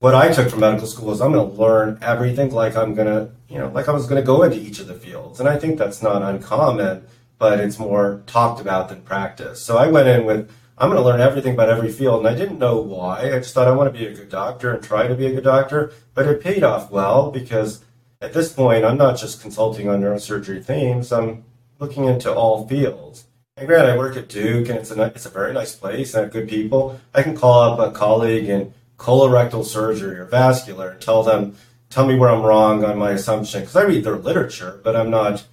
what 0.00 0.16
I 0.16 0.32
took 0.32 0.50
from 0.50 0.60
medical 0.60 0.88
school 0.88 1.12
is 1.12 1.20
I'm 1.20 1.30
going 1.30 1.48
to 1.48 1.56
learn 1.56 1.98
everything 2.02 2.50
like 2.50 2.76
I'm 2.76 2.94
going 2.96 3.06
to, 3.06 3.30
you 3.48 3.58
know, 3.58 3.68
like 3.68 3.88
I 3.88 3.92
was 3.92 4.08
going 4.08 4.20
to 4.20 4.26
go 4.26 4.42
into 4.42 4.58
each 4.58 4.80
of 4.80 4.88
the 4.88 4.94
fields. 4.94 5.38
And 5.38 5.48
I 5.48 5.56
think 5.56 5.78
that's 5.78 6.02
not 6.02 6.22
uncommon, 6.22 7.06
but 7.38 7.60
it's 7.60 7.78
more 7.78 8.20
talked 8.26 8.60
about 8.60 8.88
than 8.88 9.02
practiced. 9.02 9.64
So 9.64 9.78
I 9.78 9.86
went 9.86 10.08
in 10.08 10.24
with 10.24 10.50
I'm 10.78 10.90
going 10.90 11.00
to 11.00 11.06
learn 11.06 11.20
everything 11.20 11.54
about 11.54 11.70
every 11.70 11.90
field. 11.90 12.26
And 12.26 12.28
I 12.28 12.38
didn't 12.38 12.58
know 12.58 12.78
why. 12.78 13.32
I 13.34 13.38
just 13.38 13.54
thought 13.54 13.68
I 13.68 13.72
want 13.72 13.92
to 13.92 13.98
be 13.98 14.06
a 14.06 14.14
good 14.14 14.28
doctor 14.28 14.72
and 14.72 14.82
try 14.82 15.06
to 15.06 15.14
be 15.14 15.26
a 15.26 15.32
good 15.32 15.44
doctor. 15.44 15.92
But 16.14 16.26
it 16.26 16.42
paid 16.42 16.62
off 16.62 16.90
well 16.90 17.30
because 17.30 17.82
at 18.20 18.34
this 18.34 18.52
point, 18.52 18.84
I'm 18.84 18.98
not 18.98 19.16
just 19.16 19.40
consulting 19.40 19.88
on 19.88 20.02
neurosurgery 20.02 20.64
themes. 20.64 21.12
I'm 21.12 21.44
looking 21.78 22.04
into 22.04 22.32
all 22.32 22.66
fields. 22.68 23.24
And 23.56 23.66
granted, 23.66 23.92
I 23.92 23.96
work 23.96 24.18
at 24.18 24.28
Duke, 24.28 24.68
and 24.68 24.78
it's 24.78 24.90
a 24.90 25.02
it's 25.02 25.24
a 25.24 25.30
very 25.30 25.54
nice 25.54 25.74
place 25.74 26.12
and 26.12 26.20
I 26.20 26.24
have 26.24 26.32
good 26.32 26.48
people. 26.48 27.00
I 27.14 27.22
can 27.22 27.34
call 27.34 27.62
up 27.62 27.78
a 27.78 27.90
colleague 27.90 28.50
in 28.50 28.74
colorectal 28.98 29.64
surgery 29.64 30.18
or 30.18 30.26
vascular 30.26 30.90
and 30.90 31.00
tell 31.00 31.22
them, 31.22 31.56
tell 31.88 32.06
me 32.06 32.16
where 32.16 32.30
I'm 32.30 32.42
wrong 32.42 32.84
on 32.84 32.98
my 32.98 33.12
assumption 33.12 33.60
because 33.60 33.76
I 33.76 33.84
read 33.84 34.04
their 34.04 34.16
literature, 34.16 34.80
but 34.84 34.94
I'm 34.94 35.10
not 35.10 35.46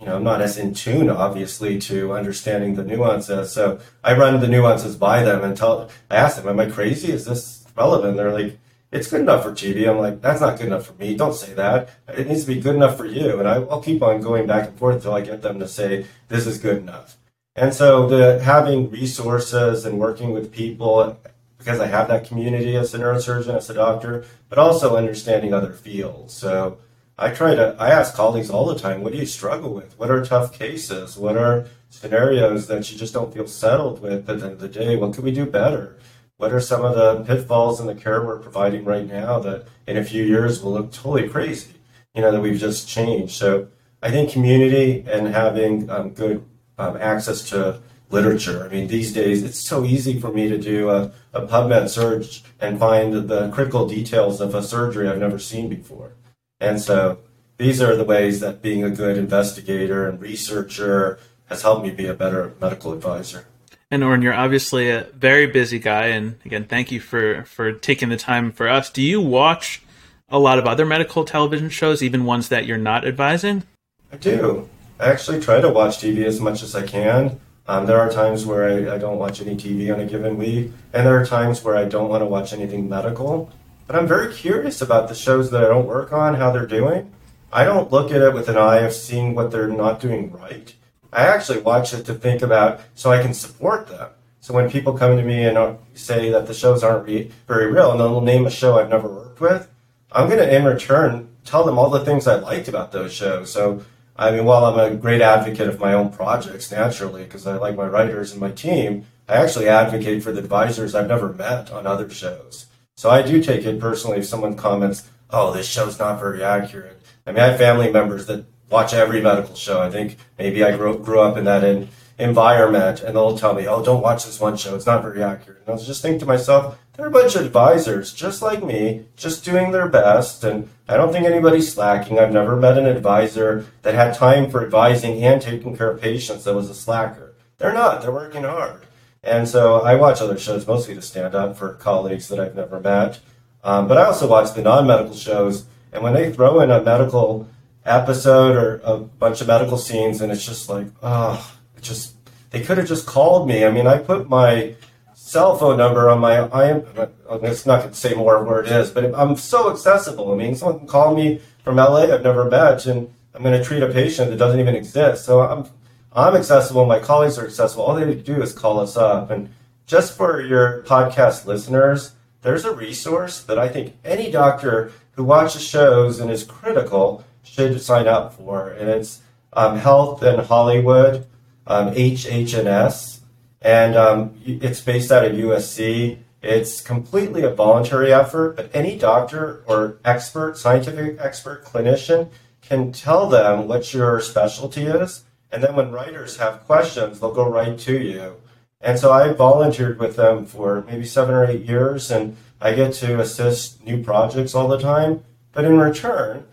you 0.00 0.06
know, 0.06 0.16
I'm 0.16 0.24
not 0.24 0.40
as 0.40 0.56
in 0.56 0.72
tune, 0.72 1.10
obviously, 1.10 1.78
to 1.80 2.14
understanding 2.14 2.74
the 2.74 2.84
nuances. 2.84 3.52
So 3.52 3.80
I 4.02 4.16
run 4.16 4.40
the 4.40 4.48
nuances 4.48 4.96
by 4.96 5.22
them 5.22 5.44
and 5.44 5.56
tell. 5.56 5.90
I 6.10 6.16
ask 6.16 6.36
them, 6.36 6.48
"Am 6.48 6.58
I 6.58 6.70
crazy? 6.70 7.12
Is 7.12 7.26
this 7.26 7.64
relevant?" 7.76 8.16
They're 8.16 8.32
like, 8.32 8.58
"It's 8.90 9.10
good 9.10 9.20
enough 9.20 9.44
for 9.44 9.52
TV." 9.52 9.86
I'm 9.86 9.98
like, 9.98 10.22
"That's 10.22 10.40
not 10.40 10.56
good 10.56 10.68
enough 10.68 10.86
for 10.86 10.94
me. 10.94 11.14
Don't 11.14 11.34
say 11.34 11.52
that. 11.54 11.90
It 12.08 12.28
needs 12.28 12.42
to 12.42 12.54
be 12.54 12.60
good 12.60 12.76
enough 12.76 12.96
for 12.96 13.04
you." 13.04 13.38
And 13.38 13.46
I, 13.46 13.58
will 13.58 13.80
keep 13.80 14.02
on 14.02 14.22
going 14.22 14.46
back 14.46 14.68
and 14.68 14.78
forth 14.78 14.96
until 14.96 15.14
I 15.14 15.20
get 15.20 15.42
them 15.42 15.60
to 15.60 15.68
say, 15.68 16.06
"This 16.28 16.46
is 16.46 16.58
good 16.58 16.78
enough." 16.78 17.16
And 17.54 17.74
so 17.74 18.08
the 18.08 18.40
having 18.42 18.90
resources 18.90 19.84
and 19.84 19.98
working 19.98 20.32
with 20.32 20.50
people 20.52 21.18
because 21.58 21.78
I 21.78 21.86
have 21.86 22.08
that 22.08 22.26
community 22.26 22.74
as 22.74 22.94
a 22.94 22.98
neurosurgeon, 22.98 23.54
as 23.54 23.68
a 23.68 23.74
doctor, 23.74 24.24
but 24.48 24.58
also 24.58 24.96
understanding 24.96 25.52
other 25.52 25.72
fields. 25.72 26.32
So 26.32 26.78
I 27.20 27.34
try 27.34 27.54
to 27.54 27.76
I 27.78 27.90
ask 27.90 28.14
colleagues 28.14 28.48
all 28.48 28.64
the 28.64 28.78
time, 28.78 29.02
what 29.02 29.12
do 29.12 29.18
you 29.18 29.26
struggle 29.26 29.74
with? 29.74 29.98
What 29.98 30.10
are 30.10 30.24
tough 30.24 30.54
cases? 30.58 31.18
What 31.18 31.36
are 31.36 31.66
scenarios 31.90 32.66
that 32.68 32.90
you 32.90 32.96
just 32.96 33.12
don't 33.12 33.32
feel 33.34 33.46
settled 33.46 34.00
with 34.00 34.30
at 34.30 34.38
the 34.38 34.46
end 34.46 34.54
of 34.54 34.60
the 34.60 34.68
day? 34.68 34.96
What 34.96 35.12
could 35.12 35.24
we 35.24 35.30
do 35.30 35.44
better? 35.44 35.98
What 36.38 36.50
are 36.50 36.60
some 36.60 36.82
of 36.82 36.94
the 36.94 37.22
pitfalls 37.24 37.78
in 37.78 37.86
the 37.86 37.94
care 37.94 38.24
we're 38.24 38.38
providing 38.38 38.86
right 38.86 39.06
now 39.06 39.38
that 39.40 39.66
in 39.86 39.98
a 39.98 40.04
few 40.04 40.24
years 40.24 40.62
will 40.62 40.72
look 40.72 40.92
totally 40.92 41.28
crazy? 41.28 41.74
You 42.14 42.22
know, 42.22 42.32
that 42.32 42.40
we've 42.40 42.58
just 42.58 42.88
changed. 42.88 43.34
So 43.34 43.68
I 44.02 44.10
think 44.10 44.30
community 44.30 45.04
and 45.06 45.28
having 45.28 45.90
um, 45.90 46.14
good 46.14 46.42
um, 46.78 46.96
access 46.96 47.42
to 47.50 47.82
literature. 48.08 48.64
I 48.64 48.68
mean, 48.68 48.88
these 48.88 49.12
days 49.12 49.42
it's 49.42 49.58
so 49.58 49.84
easy 49.84 50.18
for 50.18 50.32
me 50.32 50.48
to 50.48 50.56
do 50.56 50.88
a, 50.88 51.12
a 51.34 51.46
PubMed 51.46 51.90
search 51.90 52.42
and 52.58 52.78
find 52.78 53.12
the 53.28 53.50
critical 53.50 53.86
details 53.86 54.40
of 54.40 54.54
a 54.54 54.62
surgery 54.62 55.06
I've 55.06 55.18
never 55.18 55.38
seen 55.38 55.68
before. 55.68 56.14
And 56.60 56.80
so 56.80 57.18
these 57.56 57.80
are 57.80 57.96
the 57.96 58.04
ways 58.04 58.40
that 58.40 58.62
being 58.62 58.84
a 58.84 58.90
good 58.90 59.16
investigator 59.16 60.08
and 60.08 60.20
researcher 60.20 61.18
has 61.46 61.62
helped 61.62 61.84
me 61.84 61.90
be 61.90 62.06
a 62.06 62.14
better 62.14 62.54
medical 62.60 62.92
advisor. 62.92 63.46
And 63.90 64.04
Oren, 64.04 64.22
you're 64.22 64.34
obviously 64.34 64.88
a 64.88 65.08
very 65.14 65.46
busy 65.46 65.80
guy, 65.80 66.06
and 66.06 66.36
again, 66.44 66.64
thank 66.64 66.92
you 66.92 67.00
for 67.00 67.42
for 67.44 67.72
taking 67.72 68.08
the 68.08 68.16
time 68.16 68.52
for 68.52 68.68
us. 68.68 68.88
Do 68.88 69.02
you 69.02 69.20
watch 69.20 69.82
a 70.28 70.38
lot 70.38 70.60
of 70.60 70.66
other 70.66 70.86
medical 70.86 71.24
television 71.24 71.70
shows, 71.70 72.00
even 72.02 72.24
ones 72.24 72.48
that 72.50 72.66
you're 72.66 72.78
not 72.78 73.04
advising? 73.04 73.64
I 74.12 74.16
do. 74.16 74.68
I 75.00 75.10
actually 75.10 75.40
try 75.40 75.60
to 75.60 75.68
watch 75.68 75.98
TV 75.98 76.24
as 76.24 76.40
much 76.40 76.62
as 76.62 76.76
I 76.76 76.86
can. 76.86 77.40
Um, 77.66 77.86
there 77.86 77.98
are 77.98 78.10
times 78.10 78.46
where 78.46 78.64
I, 78.68 78.94
I, 78.94 78.98
don't 78.98 79.18
watch 79.18 79.40
any 79.40 79.54
TV 79.56 79.92
on 79.92 80.00
a 80.00 80.04
given 80.04 80.36
week, 80.36 80.72
and 80.92 81.06
there 81.06 81.20
are 81.20 81.24
times 81.24 81.62
where 81.62 81.76
I 81.76 81.84
don't 81.84 82.08
want 82.08 82.20
to 82.20 82.26
watch 82.26 82.52
anything 82.52 82.88
medical. 82.88 83.50
But 83.90 83.98
I'm 83.98 84.06
very 84.06 84.32
curious 84.32 84.80
about 84.80 85.08
the 85.08 85.16
shows 85.16 85.50
that 85.50 85.64
I 85.64 85.66
don't 85.66 85.84
work 85.84 86.12
on, 86.12 86.36
how 86.36 86.52
they're 86.52 86.64
doing. 86.64 87.12
I 87.52 87.64
don't 87.64 87.90
look 87.90 88.12
at 88.12 88.22
it 88.22 88.32
with 88.32 88.48
an 88.48 88.56
eye 88.56 88.82
of 88.82 88.92
seeing 88.92 89.34
what 89.34 89.50
they're 89.50 89.66
not 89.66 89.98
doing 89.98 90.30
right. 90.30 90.72
I 91.12 91.26
actually 91.26 91.62
watch 91.62 91.92
it 91.92 92.06
to 92.06 92.14
think 92.14 92.40
about 92.40 92.82
so 92.94 93.10
I 93.10 93.20
can 93.20 93.34
support 93.34 93.88
them. 93.88 94.10
So 94.40 94.54
when 94.54 94.70
people 94.70 94.96
come 94.96 95.16
to 95.16 95.24
me 95.24 95.42
and 95.42 95.58
uh, 95.58 95.74
say 95.94 96.30
that 96.30 96.46
the 96.46 96.54
shows 96.54 96.84
aren't 96.84 97.08
re- 97.08 97.32
very 97.48 97.66
real, 97.66 97.90
and 97.90 97.98
they'll 97.98 98.20
name 98.20 98.46
a 98.46 98.50
show 98.50 98.78
I've 98.78 98.90
never 98.90 99.08
worked 99.08 99.40
with, 99.40 99.68
I'm 100.12 100.28
going 100.28 100.38
to 100.38 100.56
in 100.56 100.64
return 100.66 101.28
tell 101.44 101.64
them 101.64 101.76
all 101.76 101.90
the 101.90 102.04
things 102.04 102.28
I 102.28 102.36
liked 102.36 102.68
about 102.68 102.92
those 102.92 103.12
shows. 103.12 103.52
So 103.52 103.84
I 104.14 104.30
mean, 104.30 104.44
while 104.44 104.66
I'm 104.66 104.78
a 104.78 104.94
great 104.94 105.20
advocate 105.20 105.66
of 105.66 105.80
my 105.80 105.94
own 105.94 106.12
projects 106.12 106.70
naturally, 106.70 107.24
because 107.24 107.44
I 107.44 107.56
like 107.56 107.74
my 107.74 107.88
writers 107.88 108.30
and 108.30 108.40
my 108.40 108.52
team, 108.52 109.06
I 109.28 109.38
actually 109.38 109.68
advocate 109.68 110.22
for 110.22 110.30
the 110.30 110.38
advisors 110.38 110.94
I've 110.94 111.08
never 111.08 111.32
met 111.32 111.72
on 111.72 111.88
other 111.88 112.08
shows. 112.08 112.66
So 113.00 113.08
I 113.08 113.22
do 113.22 113.42
take 113.42 113.64
it 113.64 113.80
personally 113.80 114.18
if 114.18 114.26
someone 114.26 114.56
comments, 114.56 115.04
"Oh, 115.30 115.54
this 115.54 115.64
show's 115.64 115.98
not 115.98 116.20
very 116.20 116.44
accurate." 116.44 117.00
I 117.26 117.32
mean, 117.32 117.40
I 117.40 117.46
have 117.46 117.56
family 117.56 117.90
members 117.90 118.26
that 118.26 118.44
watch 118.68 118.92
every 118.92 119.22
medical 119.22 119.54
show. 119.54 119.80
I 119.80 119.88
think 119.88 120.18
maybe 120.38 120.62
I 120.62 120.76
grew, 120.76 120.98
grew 120.98 121.20
up 121.22 121.38
in 121.38 121.44
that 121.44 121.64
in, 121.64 121.88
environment, 122.18 123.00
and 123.00 123.16
they'll 123.16 123.38
tell 123.38 123.54
me, 123.54 123.66
"Oh, 123.66 123.82
don't 123.82 124.02
watch 124.02 124.26
this 124.26 124.38
one 124.38 124.58
show; 124.58 124.74
it's 124.74 124.84
not 124.84 125.02
very 125.02 125.22
accurate." 125.22 125.62
And 125.64 125.74
I'll 125.74 125.82
just 125.82 126.02
think 126.02 126.20
to 126.20 126.26
myself, 126.26 126.76
they're 126.94 127.06
a 127.06 127.10
bunch 127.10 127.36
of 127.36 127.46
advisors, 127.46 128.12
just 128.12 128.42
like 128.42 128.62
me, 128.62 129.06
just 129.16 129.46
doing 129.46 129.72
their 129.72 129.88
best, 129.88 130.44
and 130.44 130.68
I 130.86 130.98
don't 130.98 131.10
think 131.10 131.24
anybody's 131.24 131.72
slacking. 131.72 132.18
I've 132.18 132.34
never 132.34 132.54
met 132.54 132.76
an 132.76 132.84
advisor 132.84 133.64
that 133.80 133.94
had 133.94 134.12
time 134.12 134.50
for 134.50 134.62
advising 134.62 135.24
and 135.24 135.40
taking 135.40 135.74
care 135.74 135.90
of 135.90 136.02
patients 136.02 136.44
that 136.44 136.54
was 136.54 136.68
a 136.68 136.74
slacker. 136.74 137.32
They're 137.56 137.72
not. 137.72 138.02
They're 138.02 138.12
working 138.12 138.42
hard. 138.44 138.82
And 139.22 139.48
so 139.48 139.80
I 139.80 139.96
watch 139.96 140.20
other 140.20 140.38
shows 140.38 140.66
mostly 140.66 140.94
to 140.94 141.02
stand 141.02 141.34
up 141.34 141.56
for 141.56 141.74
colleagues 141.74 142.28
that 142.28 142.40
I've 142.40 142.54
never 142.54 142.80
met. 142.80 143.20
Um, 143.62 143.86
but 143.86 143.98
I 143.98 144.04
also 144.04 144.26
watch 144.26 144.54
the 144.54 144.62
non 144.62 144.86
medical 144.86 145.14
shows, 145.14 145.66
and 145.92 146.02
when 146.02 146.14
they 146.14 146.32
throw 146.32 146.60
in 146.60 146.70
a 146.70 146.82
medical 146.82 147.48
episode 147.84 148.56
or 148.56 148.80
a 148.84 148.98
bunch 148.98 149.40
of 149.40 149.46
medical 149.46 149.76
scenes, 149.76 150.20
and 150.20 150.32
it's 150.32 150.44
just 150.44 150.68
like, 150.68 150.86
oh, 151.02 151.54
it 151.76 151.82
just 151.82 152.14
they 152.50 152.62
could 152.62 152.78
have 152.78 152.88
just 152.88 153.06
called 153.06 153.46
me. 153.46 153.64
I 153.64 153.70
mean, 153.70 153.86
I 153.86 153.98
put 153.98 154.28
my 154.28 154.74
cell 155.14 155.56
phone 155.56 155.76
number 155.76 156.08
on 156.08 156.18
my 156.20 156.38
I 156.38 156.70
am 156.70 156.84
I'm 156.96 157.06
not 157.42 157.64
going 157.64 157.90
to 157.90 157.94
say 157.94 158.14
more 158.14 158.40
of 158.40 158.46
where 158.46 158.60
it 158.60 158.68
is, 158.68 158.90
but 158.90 159.14
I'm 159.14 159.36
so 159.36 159.70
accessible. 159.70 160.32
I 160.32 160.36
mean, 160.36 160.54
someone 160.54 160.78
can 160.78 160.88
call 160.88 161.14
me 161.14 161.40
from 161.62 161.76
LA 161.76 162.04
I've 162.04 162.22
never 162.22 162.46
met, 162.46 162.86
and 162.86 163.12
I'm 163.34 163.42
going 163.42 163.58
to 163.58 163.64
treat 163.64 163.82
a 163.82 163.88
patient 163.88 164.30
that 164.30 164.38
doesn't 164.38 164.58
even 164.58 164.74
exist. 164.74 165.24
So 165.24 165.40
I'm 165.40 165.66
I'm 166.12 166.34
accessible. 166.34 166.86
My 166.86 166.98
colleagues 166.98 167.38
are 167.38 167.46
accessible. 167.46 167.84
All 167.84 167.94
they 167.94 168.04
need 168.04 168.24
to 168.24 168.34
do 168.34 168.42
is 168.42 168.52
call 168.52 168.80
us 168.80 168.96
up. 168.96 169.30
And 169.30 169.50
just 169.86 170.16
for 170.16 170.40
your 170.40 170.82
podcast 170.82 171.46
listeners, 171.46 172.12
there's 172.42 172.64
a 172.64 172.74
resource 172.74 173.42
that 173.42 173.58
I 173.58 173.68
think 173.68 173.96
any 174.04 174.30
doctor 174.30 174.92
who 175.12 175.24
watches 175.24 175.62
shows 175.62 176.18
and 176.20 176.30
is 176.30 176.44
critical 176.44 177.24
should 177.42 177.80
sign 177.80 178.08
up 178.08 178.34
for, 178.34 178.68
and 178.68 178.88
it's 178.88 179.20
um, 179.52 179.78
Health 179.78 180.22
in 180.22 180.38
Hollywood, 180.40 181.26
um, 181.66 181.92
HHNS, 181.94 183.20
and 183.62 183.96
um, 183.96 184.40
it's 184.44 184.80
based 184.80 185.12
out 185.12 185.24
of 185.24 185.32
USC. 185.32 186.18
It's 186.42 186.80
completely 186.80 187.42
a 187.42 187.50
voluntary 187.50 188.12
effort, 188.12 188.56
but 188.56 188.70
any 188.72 188.96
doctor 188.96 189.62
or 189.66 189.98
expert, 190.04 190.56
scientific 190.56 191.18
expert, 191.20 191.64
clinician 191.64 192.30
can 192.62 192.92
tell 192.92 193.28
them 193.28 193.68
what 193.68 193.92
your 193.92 194.20
specialty 194.20 194.84
is. 194.84 195.24
And 195.52 195.62
then 195.62 195.74
when 195.74 195.92
writers 195.92 196.36
have 196.36 196.64
questions, 196.66 197.20
they'll 197.20 197.34
go 197.34 197.48
right 197.48 197.78
to 197.78 197.98
you. 197.98 198.36
And 198.80 198.98
so 198.98 199.12
I 199.12 199.32
volunteered 199.32 199.98
with 199.98 200.16
them 200.16 200.46
for 200.46 200.84
maybe 200.86 201.04
seven 201.04 201.34
or 201.34 201.44
eight 201.44 201.66
years, 201.66 202.10
and 202.10 202.36
I 202.60 202.72
get 202.72 202.94
to 202.94 203.20
assist 203.20 203.84
new 203.84 204.02
projects 204.02 204.54
all 204.54 204.68
the 204.68 204.78
time. 204.78 205.24
But 205.52 205.64
in 205.64 205.78
return, 205.78 206.44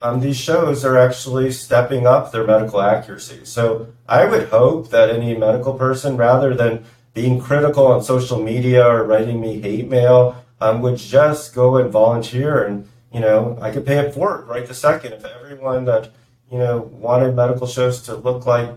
um, 0.00 0.20
these 0.20 0.36
shows 0.36 0.84
are 0.84 0.98
actually 0.98 1.50
stepping 1.50 2.06
up 2.06 2.30
their 2.30 2.46
medical 2.46 2.80
accuracy. 2.80 3.40
So 3.44 3.88
I 4.06 4.26
would 4.26 4.50
hope 4.50 4.90
that 4.90 5.10
any 5.10 5.36
medical 5.36 5.74
person, 5.74 6.16
rather 6.16 6.54
than 6.54 6.84
being 7.14 7.40
critical 7.40 7.86
on 7.86 8.02
social 8.02 8.40
media 8.40 8.86
or 8.86 9.04
writing 9.04 9.40
me 9.40 9.60
hate 9.60 9.88
mail, 9.88 10.44
um, 10.60 10.82
would 10.82 10.98
just 10.98 11.54
go 11.54 11.76
and 11.76 11.90
volunteer. 11.90 12.62
And, 12.62 12.88
you 13.12 13.20
know, 13.20 13.58
I 13.60 13.70
could 13.70 13.86
pay 13.86 13.98
it 13.98 14.14
forward 14.14 14.46
right 14.46 14.66
the 14.66 14.74
second 14.74 15.14
if 15.14 15.24
everyone 15.24 15.86
that, 15.86 16.10
you 16.54 16.60
know, 16.60 16.88
wanted 16.92 17.34
medical 17.34 17.66
shows 17.66 18.00
to 18.02 18.14
look 18.14 18.46
like, 18.46 18.70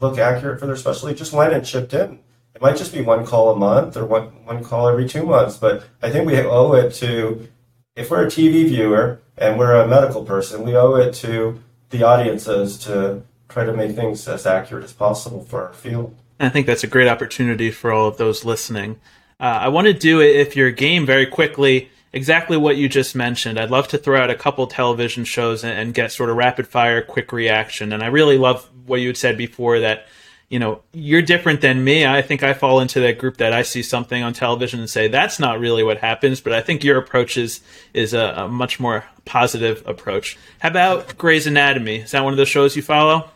look 0.00 0.16
accurate 0.16 0.58
for 0.58 0.64
their 0.64 0.74
specialty 0.74 1.14
just 1.14 1.34
went 1.34 1.52
and 1.52 1.66
chipped 1.66 1.92
in. 1.92 2.18
It 2.54 2.62
might 2.62 2.78
just 2.78 2.94
be 2.94 3.02
one 3.02 3.26
call 3.26 3.52
a 3.52 3.56
month 3.56 3.94
or 3.98 4.06
one, 4.06 4.28
one 4.46 4.64
call 4.64 4.88
every 4.88 5.06
two 5.06 5.26
months, 5.26 5.58
but 5.58 5.84
I 6.00 6.10
think 6.10 6.26
we 6.26 6.38
owe 6.40 6.72
it 6.72 6.94
to, 6.94 7.46
if 7.94 8.10
we're 8.10 8.24
a 8.24 8.26
TV 8.26 8.66
viewer 8.66 9.20
and 9.36 9.58
we're 9.58 9.74
a 9.74 9.86
medical 9.86 10.24
person, 10.24 10.64
we 10.64 10.74
owe 10.74 10.94
it 10.94 11.12
to 11.16 11.62
the 11.90 12.04
audiences 12.04 12.78
to 12.84 13.22
try 13.50 13.64
to 13.64 13.74
make 13.74 13.94
things 13.94 14.26
as 14.26 14.46
accurate 14.46 14.84
as 14.84 14.94
possible 14.94 15.44
for 15.44 15.66
our 15.66 15.74
field. 15.74 16.16
I 16.38 16.48
think 16.48 16.66
that's 16.66 16.84
a 16.84 16.86
great 16.86 17.08
opportunity 17.08 17.70
for 17.70 17.92
all 17.92 18.08
of 18.08 18.16
those 18.16 18.46
listening. 18.46 18.98
Uh, 19.38 19.58
I 19.60 19.68
want 19.68 19.88
to 19.88 19.92
do 19.92 20.22
it 20.22 20.36
if 20.36 20.56
your 20.56 20.70
game 20.70 21.04
very 21.04 21.26
quickly 21.26 21.89
exactly 22.12 22.56
what 22.56 22.76
you 22.76 22.88
just 22.88 23.14
mentioned. 23.14 23.58
I'd 23.58 23.70
love 23.70 23.88
to 23.88 23.98
throw 23.98 24.20
out 24.20 24.30
a 24.30 24.34
couple 24.34 24.66
television 24.66 25.24
shows 25.24 25.64
and, 25.64 25.78
and, 25.78 25.94
get 25.94 26.12
sort 26.12 26.30
of 26.30 26.36
rapid 26.36 26.66
fire, 26.66 27.02
quick 27.02 27.32
reaction. 27.32 27.92
And 27.92 28.02
I 28.02 28.06
really 28.06 28.38
love 28.38 28.68
what 28.86 29.00
you 29.00 29.08
had 29.08 29.16
said 29.16 29.38
before 29.38 29.80
that, 29.80 30.06
you 30.48 30.58
know, 30.58 30.82
you're 30.92 31.22
different 31.22 31.60
than 31.60 31.84
me. 31.84 32.04
I 32.04 32.22
think 32.22 32.42
I 32.42 32.54
fall 32.54 32.80
into 32.80 33.00
that 33.00 33.18
group 33.18 33.36
that 33.36 33.52
I 33.52 33.62
see 33.62 33.82
something 33.82 34.22
on 34.22 34.32
television 34.32 34.80
and 34.80 34.90
say 34.90 35.06
that's 35.06 35.38
not 35.38 35.60
really 35.60 35.84
what 35.84 35.98
happens. 35.98 36.40
But 36.40 36.52
I 36.52 36.60
think 36.60 36.82
your 36.82 36.98
approach 36.98 37.36
is 37.36 37.60
is 37.94 38.14
a, 38.14 38.34
a 38.36 38.48
much 38.48 38.80
more 38.80 39.04
positive 39.24 39.86
approach. 39.86 40.36
How 40.58 40.70
about 40.70 41.16
Grey's 41.16 41.46
Anatomy? 41.46 42.00
Is 42.00 42.10
that 42.10 42.24
one 42.24 42.32
of 42.32 42.36
the 42.36 42.46
shows 42.46 42.74
you 42.74 42.82
follow? 42.82 43.30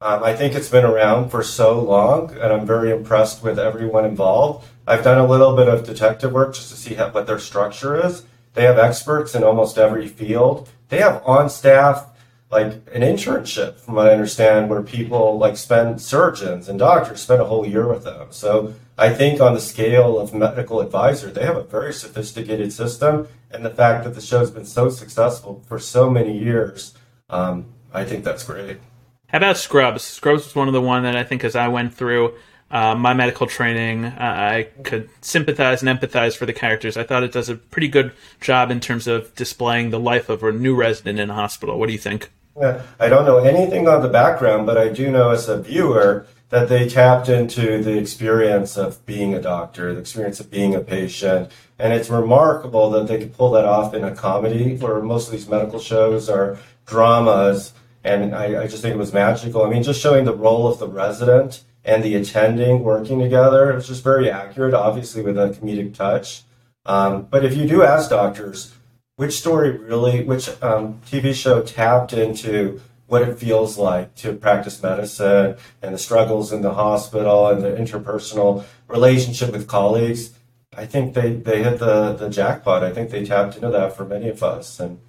Um, 0.00 0.22
I 0.22 0.36
think 0.36 0.54
it's 0.54 0.68
been 0.68 0.84
around 0.84 1.30
for 1.30 1.42
so 1.42 1.80
long, 1.80 2.30
and 2.30 2.52
I'm 2.52 2.64
very 2.64 2.92
impressed 2.92 3.42
with 3.42 3.58
everyone 3.58 4.04
involved. 4.04 4.64
I've 4.88 5.04
done 5.04 5.18
a 5.18 5.26
little 5.26 5.54
bit 5.54 5.68
of 5.68 5.84
detective 5.84 6.32
work 6.32 6.54
just 6.54 6.70
to 6.70 6.76
see 6.76 6.94
how, 6.94 7.10
what 7.10 7.26
their 7.26 7.38
structure 7.38 8.04
is. 8.06 8.24
They 8.54 8.62
have 8.62 8.78
experts 8.78 9.34
in 9.34 9.44
almost 9.44 9.76
every 9.76 10.08
field. 10.08 10.70
They 10.88 10.98
have 10.98 11.22
on 11.26 11.50
staff 11.50 12.06
like 12.50 12.72
an 12.94 13.02
internship, 13.02 13.78
from 13.78 13.96
what 13.96 14.08
I 14.08 14.12
understand, 14.12 14.70
where 14.70 14.82
people 14.82 15.36
like 15.36 15.58
spend 15.58 16.00
surgeons 16.00 16.68
and 16.68 16.78
doctors 16.78 17.20
spend 17.20 17.42
a 17.42 17.44
whole 17.44 17.66
year 17.66 17.86
with 17.86 18.04
them. 18.04 18.28
So 18.30 18.74
I 18.96 19.10
think 19.10 19.42
on 19.42 19.52
the 19.52 19.60
scale 19.60 20.18
of 20.18 20.32
medical 20.32 20.80
advisor, 20.80 21.30
they 21.30 21.44
have 21.44 21.56
a 21.56 21.64
very 21.64 21.92
sophisticated 21.92 22.72
system, 22.72 23.28
and 23.50 23.64
the 23.64 23.70
fact 23.70 24.04
that 24.04 24.14
the 24.14 24.22
show's 24.22 24.50
been 24.50 24.64
so 24.64 24.88
successful 24.88 25.62
for 25.68 25.78
so 25.78 26.08
many 26.08 26.38
years, 26.38 26.94
um, 27.28 27.66
I 27.92 28.04
think 28.04 28.24
that's 28.24 28.44
great. 28.44 28.78
How 29.26 29.36
about 29.36 29.58
Scrubs? 29.58 30.02
Scrubs 30.02 30.44
was 30.44 30.54
one 30.54 30.68
of 30.68 30.74
the 30.74 30.80
one 30.80 31.02
that 31.02 31.14
I 31.14 31.24
think 31.24 31.44
as 31.44 31.54
I 31.54 31.68
went 31.68 31.92
through 31.92 32.32
uh, 32.70 32.94
my 32.94 33.14
medical 33.14 33.46
training, 33.46 34.04
uh, 34.04 34.14
I 34.18 34.68
could 34.82 35.08
sympathize 35.20 35.82
and 35.82 35.98
empathize 35.98 36.36
for 36.36 36.46
the 36.46 36.52
characters. 36.52 36.96
I 36.96 37.02
thought 37.02 37.22
it 37.22 37.32
does 37.32 37.48
a 37.48 37.56
pretty 37.56 37.88
good 37.88 38.12
job 38.40 38.70
in 38.70 38.80
terms 38.80 39.06
of 39.06 39.34
displaying 39.34 39.90
the 39.90 40.00
life 40.00 40.28
of 40.28 40.42
a 40.42 40.52
new 40.52 40.74
resident 40.74 41.18
in 41.18 41.30
a 41.30 41.34
hospital. 41.34 41.78
What 41.78 41.86
do 41.86 41.92
you 41.92 41.98
think? 41.98 42.30
Yeah, 42.60 42.82
I 42.98 43.08
don't 43.08 43.24
know 43.24 43.38
anything 43.38 43.88
on 43.88 44.02
the 44.02 44.08
background, 44.08 44.66
but 44.66 44.76
I 44.76 44.88
do 44.88 45.10
know 45.10 45.30
as 45.30 45.48
a 45.48 45.62
viewer 45.62 46.26
that 46.50 46.68
they 46.68 46.88
tapped 46.88 47.28
into 47.28 47.82
the 47.82 47.96
experience 47.98 48.76
of 48.76 49.04
being 49.06 49.34
a 49.34 49.40
doctor, 49.40 49.94
the 49.94 50.00
experience 50.00 50.40
of 50.40 50.50
being 50.50 50.74
a 50.74 50.80
patient. 50.80 51.50
And 51.78 51.92
it's 51.92 52.10
remarkable 52.10 52.90
that 52.90 53.06
they 53.06 53.18
could 53.18 53.34
pull 53.34 53.52
that 53.52 53.64
off 53.64 53.94
in 53.94 54.02
a 54.02 54.14
comedy 54.14 54.76
where 54.76 55.00
most 55.00 55.26
of 55.26 55.32
these 55.32 55.48
medical 55.48 55.78
shows 55.78 56.28
are 56.28 56.58
dramas. 56.86 57.72
And 58.02 58.34
I, 58.34 58.62
I 58.62 58.66
just 58.66 58.82
think 58.82 58.94
it 58.94 58.98
was 58.98 59.12
magical. 59.12 59.62
I 59.62 59.70
mean, 59.70 59.82
just 59.82 60.00
showing 60.00 60.24
the 60.24 60.34
role 60.34 60.66
of 60.66 60.78
the 60.78 60.88
resident 60.88 61.62
and 61.84 62.02
the 62.02 62.14
attending 62.14 62.82
working 62.82 63.18
together, 63.18 63.70
it 63.70 63.74
was 63.74 63.88
just 63.88 64.04
very 64.04 64.30
accurate, 64.30 64.74
obviously 64.74 65.22
with 65.22 65.38
a 65.38 65.50
comedic 65.50 65.94
touch. 65.94 66.42
Um, 66.84 67.22
but 67.30 67.44
if 67.44 67.56
you 67.56 67.66
do 67.66 67.82
ask 67.82 68.10
doctors, 68.10 68.74
which 69.16 69.38
story 69.38 69.76
really, 69.76 70.22
which 70.24 70.48
um, 70.62 71.00
TV 71.10 71.34
show 71.34 71.62
tapped 71.62 72.12
into 72.12 72.80
what 73.08 73.22
it 73.22 73.38
feels 73.38 73.78
like 73.78 74.14
to 74.14 74.34
practice 74.34 74.82
medicine 74.82 75.56
and 75.82 75.94
the 75.94 75.98
struggles 75.98 76.52
in 76.52 76.60
the 76.62 76.74
hospital 76.74 77.48
and 77.48 77.62
the 77.62 77.70
interpersonal 77.70 78.64
relationship 78.86 79.50
with 79.50 79.66
colleagues. 79.66 80.34
I 80.76 80.86
think 80.86 81.14
they, 81.14 81.32
they 81.32 81.62
hit 81.62 81.78
the, 81.78 82.12
the 82.12 82.28
jackpot. 82.28 82.84
I 82.84 82.92
think 82.92 83.10
they 83.10 83.24
tapped 83.24 83.56
into 83.56 83.70
that 83.70 83.96
for 83.96 84.04
many 84.04 84.28
of 84.28 84.42
us. 84.42 84.78
And, 84.78 85.00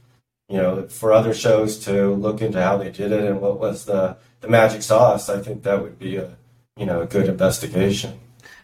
you 0.47 0.57
know, 0.57 0.87
for 0.87 1.11
other 1.11 1.33
shows 1.33 1.77
to 1.85 2.13
look 2.15 2.41
into 2.41 2.61
how 2.61 2.77
they 2.77 2.89
did 2.89 3.11
it 3.11 3.25
and 3.25 3.41
what 3.41 3.59
was 3.59 3.85
the, 3.85 4.17
the 4.39 4.47
magic 4.47 4.81
sauce, 4.81 5.29
I 5.29 5.41
think 5.41 5.63
that 5.63 5.83
would 5.83 5.99
be 5.99 6.15
a, 6.15 6.37
you 6.79 6.85
know, 6.85 7.01
a 7.01 7.05
good 7.05 7.27
investigation. 7.27 8.19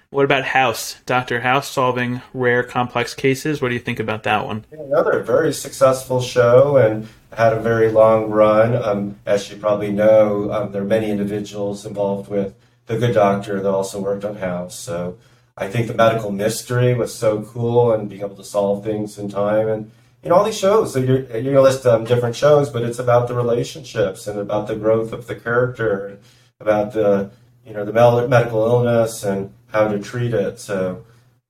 What 0.09 0.23
about 0.23 0.45
House? 0.45 1.01
Dr. 1.05 1.41
House 1.41 1.69
solving 1.69 2.21
rare, 2.33 2.63
complex 2.63 3.13
cases. 3.13 3.61
What 3.61 3.67
do 3.67 3.73
you 3.73 3.81
think 3.81 3.99
about 3.99 4.23
that 4.23 4.45
one? 4.45 4.65
Another 4.71 5.21
very 5.21 5.51
successful 5.51 6.21
show 6.21 6.77
and 6.77 7.09
had 7.33 7.51
a 7.51 7.59
very 7.59 7.91
long 7.91 8.29
run. 8.29 8.81
Um, 8.81 9.19
as 9.25 9.51
you 9.51 9.57
probably 9.57 9.91
know, 9.91 10.51
um, 10.53 10.71
there 10.71 10.83
are 10.83 10.85
many 10.85 11.11
individuals 11.11 11.85
involved 11.85 12.29
with 12.29 12.55
The 12.85 12.97
Good 12.97 13.13
Doctor 13.13 13.61
that 13.61 13.69
also 13.69 13.99
worked 13.99 14.23
on 14.23 14.37
House. 14.37 14.79
So 14.79 15.17
I 15.57 15.67
think 15.67 15.87
the 15.87 15.93
medical 15.93 16.31
mystery 16.31 16.93
was 16.93 17.13
so 17.13 17.41
cool 17.41 17.91
and 17.91 18.07
being 18.07 18.21
able 18.21 18.37
to 18.37 18.43
solve 18.43 18.85
things 18.85 19.17
in 19.17 19.27
time. 19.27 19.67
And, 19.67 19.91
you 20.23 20.29
know, 20.29 20.35
all 20.35 20.45
these 20.45 20.57
shows, 20.57 20.93
so 20.93 20.99
you're, 20.99 21.23
you're 21.23 21.41
going 21.41 21.55
to 21.55 21.61
list 21.61 21.85
um, 21.85 22.05
different 22.05 22.37
shows, 22.37 22.69
but 22.69 22.83
it's 22.83 22.99
about 22.99 23.27
the 23.27 23.35
relationships 23.35 24.27
and 24.27 24.39
about 24.39 24.67
the 24.67 24.77
growth 24.77 25.11
of 25.11 25.27
the 25.27 25.35
character, 25.35 26.19
about 26.61 26.93
the, 26.93 27.31
you 27.65 27.73
know, 27.73 27.83
the 27.83 27.93
medical 28.27 28.65
illness 28.65 29.23
and 29.23 29.51
how 29.67 29.87
to 29.87 29.99
treat 29.99 30.33
it. 30.33 30.59
So 30.59 31.05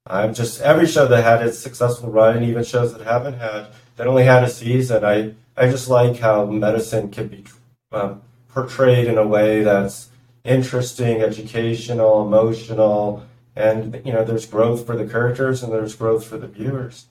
I'm 0.08 0.34
just 0.34 0.62
every 0.62 0.88
show 0.88 1.08
that 1.08 1.24
had 1.24 1.46
its 1.46 1.60
successful 1.60 2.10
run, 2.10 2.38
and 2.38 2.46
even 2.46 2.64
shows 2.64 2.94
that 2.94 3.02
haven't 3.02 3.40
had 3.40 3.68
that 3.98 4.08
only 4.08 4.24
had 4.24 4.44
a 4.44 4.50
season. 4.50 5.04
I 5.04 5.34
I 5.58 5.70
just 5.70 5.90
like 5.90 6.18
how 6.20 6.46
medicine 6.46 7.12
can 7.12 7.28
be 7.28 7.44
um, 7.92 8.22
portrayed 8.50 9.08
in 9.08 9.18
a 9.18 9.28
way 9.28 9.64
that's 9.64 10.10
interesting, 10.44 11.22
educational, 11.22 12.26
emotional, 12.26 13.26
and 13.56 14.02
you 14.06 14.14
know 14.14 14.24
there's 14.24 14.46
growth 14.46 14.86
for 14.86 14.96
the 14.96 15.08
characters 15.08 15.64
and 15.64 15.74
there's 15.74 15.96
growth 15.96 16.26
for 16.26 16.38
the 16.38 16.48
viewers. 16.48 17.06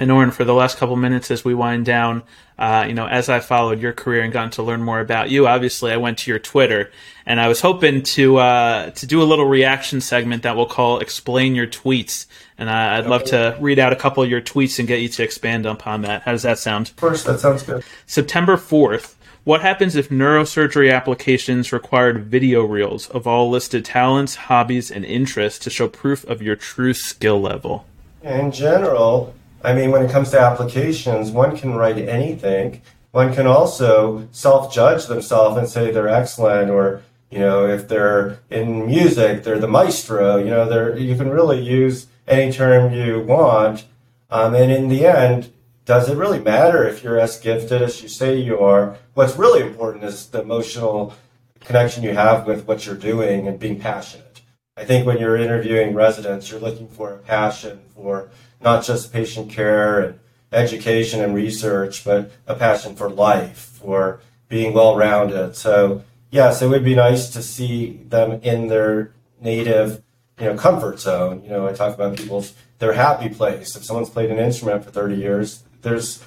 And 0.00 0.10
Oren, 0.10 0.30
for 0.30 0.44
the 0.44 0.54
last 0.54 0.78
couple 0.78 0.96
minutes 0.96 1.30
as 1.30 1.44
we 1.44 1.52
wind 1.54 1.84
down, 1.84 2.22
uh, 2.58 2.86
you 2.88 2.94
know, 2.94 3.06
as 3.06 3.28
I 3.28 3.40
followed 3.40 3.82
your 3.82 3.92
career 3.92 4.22
and 4.22 4.32
gotten 4.32 4.48
to 4.52 4.62
learn 4.62 4.82
more 4.82 4.98
about 4.98 5.28
you, 5.28 5.46
obviously 5.46 5.92
I 5.92 5.98
went 5.98 6.16
to 6.20 6.30
your 6.30 6.38
Twitter 6.38 6.90
and 7.26 7.38
I 7.38 7.48
was 7.48 7.60
hoping 7.60 8.02
to 8.14 8.38
uh, 8.38 8.90
to 8.92 9.06
do 9.06 9.20
a 9.20 9.24
little 9.24 9.44
reaction 9.44 10.00
segment 10.00 10.42
that 10.44 10.56
we'll 10.56 10.64
call 10.64 11.00
"Explain 11.00 11.54
Your 11.54 11.66
Tweets." 11.66 12.24
And 12.56 12.70
I, 12.70 12.98
would 12.98 13.10
love 13.10 13.24
to 13.24 13.58
read 13.60 13.78
out 13.78 13.92
a 13.92 13.96
couple 13.96 14.22
of 14.22 14.30
your 14.30 14.40
tweets 14.40 14.78
and 14.78 14.88
get 14.88 15.02
you 15.02 15.08
to 15.10 15.22
expand 15.22 15.66
upon 15.66 16.00
that. 16.00 16.22
How 16.22 16.32
does 16.32 16.44
that 16.44 16.58
sound? 16.58 16.88
First, 16.96 17.26
that 17.26 17.38
sounds 17.40 17.62
good. 17.62 17.84
September 18.06 18.56
fourth. 18.56 19.18
What 19.44 19.60
happens 19.60 19.96
if 19.96 20.08
neurosurgery 20.08 20.90
applications 20.90 21.74
required 21.74 22.24
video 22.24 22.62
reels 22.62 23.10
of 23.10 23.26
all 23.26 23.50
listed 23.50 23.84
talents, 23.84 24.34
hobbies, 24.34 24.90
and 24.90 25.04
interests 25.04 25.58
to 25.60 25.68
show 25.68 25.88
proof 25.88 26.24
of 26.24 26.40
your 26.40 26.56
true 26.56 26.94
skill 26.94 27.38
level? 27.38 27.84
In 28.22 28.50
general, 28.52 29.34
I 29.62 29.74
mean, 29.74 29.90
when 29.90 30.02
it 30.02 30.10
comes 30.10 30.30
to 30.30 30.40
applications, 30.40 31.30
one 31.30 31.56
can 31.56 31.74
write 31.74 31.98
anything. 31.98 32.82
One 33.10 33.34
can 33.34 33.46
also 33.46 34.28
self 34.30 34.72
judge 34.72 35.06
themselves 35.06 35.56
and 35.56 35.68
say 35.68 35.90
they're 35.90 36.08
excellent, 36.08 36.70
or, 36.70 37.02
you 37.30 37.38
know, 37.38 37.66
if 37.66 37.88
they're 37.88 38.38
in 38.50 38.86
music, 38.86 39.42
they're 39.42 39.58
the 39.58 39.68
maestro. 39.68 40.36
You 40.38 40.50
know, 40.50 40.68
they're, 40.68 40.96
you 40.96 41.16
can 41.16 41.28
really 41.28 41.60
use 41.60 42.06
any 42.26 42.52
term 42.52 42.92
you 42.92 43.20
want. 43.20 43.84
Um, 44.30 44.54
and 44.54 44.70
in 44.70 44.88
the 44.88 45.06
end, 45.06 45.52
does 45.84 46.08
it 46.08 46.16
really 46.16 46.38
matter 46.38 46.86
if 46.86 47.02
you're 47.02 47.18
as 47.18 47.38
gifted 47.38 47.82
as 47.82 48.02
you 48.02 48.08
say 48.08 48.38
you 48.38 48.60
are? 48.60 48.96
What's 49.14 49.36
really 49.36 49.60
important 49.60 50.04
is 50.04 50.26
the 50.26 50.40
emotional 50.40 51.14
connection 51.60 52.04
you 52.04 52.14
have 52.14 52.46
with 52.46 52.66
what 52.66 52.86
you're 52.86 52.94
doing 52.94 53.48
and 53.48 53.58
being 53.58 53.80
passionate. 53.80 54.40
I 54.76 54.84
think 54.84 55.04
when 55.04 55.18
you're 55.18 55.36
interviewing 55.36 55.94
residents, 55.94 56.50
you're 56.50 56.60
looking 56.60 56.88
for 56.88 57.12
a 57.12 57.18
passion 57.18 57.80
for 57.94 58.30
not 58.62 58.84
just 58.84 59.12
patient 59.12 59.50
care 59.50 60.00
and 60.00 60.18
education 60.52 61.22
and 61.22 61.34
research, 61.34 62.04
but 62.04 62.30
a 62.46 62.54
passion 62.54 62.94
for 62.94 63.08
life, 63.08 63.78
for 63.80 64.20
being 64.48 64.72
well 64.72 64.96
rounded. 64.96 65.56
So, 65.56 66.04
yes, 66.30 66.60
it 66.60 66.68
would 66.68 66.84
be 66.84 66.94
nice 66.94 67.30
to 67.30 67.42
see 67.42 68.00
them 68.08 68.40
in 68.42 68.66
their 68.66 69.12
native, 69.40 70.02
you 70.38 70.46
know, 70.46 70.56
comfort 70.56 71.00
zone. 71.00 71.42
You 71.44 71.50
know, 71.50 71.68
I 71.68 71.72
talk 71.72 71.94
about 71.94 72.16
people's 72.16 72.54
their 72.78 72.94
happy 72.94 73.28
place. 73.28 73.76
If 73.76 73.84
someone's 73.84 74.10
played 74.10 74.30
an 74.30 74.38
instrument 74.38 74.84
for 74.84 74.90
30 74.90 75.16
years, 75.16 75.62
there's 75.82 76.22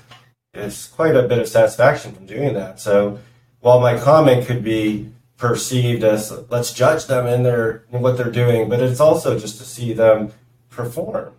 it's 0.54 0.88
quite 0.88 1.16
a 1.16 1.24
bit 1.24 1.40
of 1.40 1.48
satisfaction 1.48 2.14
from 2.14 2.28
doing 2.28 2.54
that. 2.54 2.80
So, 2.80 3.20
while 3.60 3.80
my 3.80 3.98
comment 3.98 4.46
could 4.46 4.64
be 4.64 5.12
perceived 5.38 6.04
as 6.04 6.32
let's 6.50 6.72
judge 6.74 7.08
them 7.08 7.28
in 7.28 7.44
their 7.44 7.84
in 7.92 8.02
what 8.02 8.18
they're 8.18 8.32
doing, 8.32 8.70
but 8.70 8.80
it's 8.80 9.00
also 9.00 9.38
just 9.38 9.58
to 9.58 9.66
see 9.66 9.94
them 9.94 10.32
perform 10.70 11.34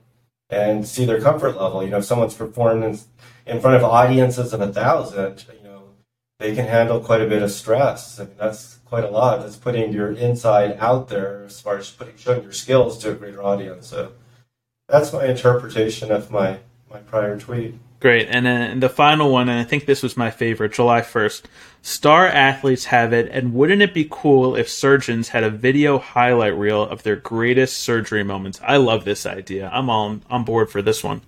and 0.51 0.87
see 0.87 1.05
their 1.05 1.21
comfort 1.21 1.57
level. 1.57 1.83
You 1.83 1.91
know, 1.91 1.99
if 1.99 2.05
someone's 2.05 2.35
performed 2.35 2.85
in, 2.85 2.99
in 3.47 3.61
front 3.61 3.77
of 3.77 3.85
audiences 3.85 4.53
of 4.53 4.61
a 4.61 4.73
thousand, 4.73 5.45
you 5.53 5.69
know, 5.69 5.83
they 6.39 6.55
can 6.55 6.67
handle 6.67 7.01
quite 7.01 7.23
a 7.23 7.29
bit 7.29 7.43
of 7.43 7.51
stress. 7.51 8.21
I 8.21 8.25
mean, 8.25 8.37
that's 8.39 8.79
quite 8.85 9.05
a 9.05 9.11
lot. 9.11 9.41
That's 9.41 9.57
putting 9.57 9.93
your 9.93 10.13
inside 10.13 10.77
out 10.79 11.09
there 11.09 11.45
as 11.45 11.61
far 11.61 11.79
as 11.79 11.91
putting 11.91 12.17
showing 12.17 12.43
your 12.43 12.53
skills 12.53 12.99
to 12.99 13.13
a 13.13 13.15
greater 13.15 13.43
audience. 13.43 13.89
So 13.89 14.13
that's 14.89 15.13
my 15.13 15.27
interpretation 15.27 16.11
of 16.13 16.31
my 16.31 16.59
my 16.91 16.99
prior 16.99 17.39
tweet. 17.39 17.75
Great. 18.05 18.29
And 18.29 18.45
then 18.45 18.81
the 18.81 18.91
final 18.91 19.33
one, 19.33 19.49
and 19.49 19.59
I 19.59 19.65
think 19.65 19.87
this 19.87 20.03
was 20.03 20.15
my 20.15 20.31
favorite, 20.31 20.75
July 20.75 21.01
1st. 21.01 21.45
Star 21.81 22.27
athletes 22.27 22.85
have 22.85 23.15
it, 23.15 23.31
and 23.33 23.55
wouldn't 23.55 23.81
it 23.81 23.95
be 23.95 24.07
cool 24.11 24.57
if 24.57 24.69
surgeons 24.69 25.31
had 25.31 25.43
a 25.43 25.49
video 25.49 25.97
highlight 25.99 26.55
reel 26.55 26.83
of 26.83 27.03
their 27.03 27.17
greatest 27.17 27.79
surgery 27.79 28.23
moments? 28.23 28.61
I 28.63 28.77
love 28.77 29.07
this 29.07 29.25
idea. 29.25 29.71
I'm 29.73 29.89
on, 29.89 30.21
on 30.29 30.45
board 30.45 30.69
for 30.69 30.83
this 30.83 31.03
one. 31.03 31.23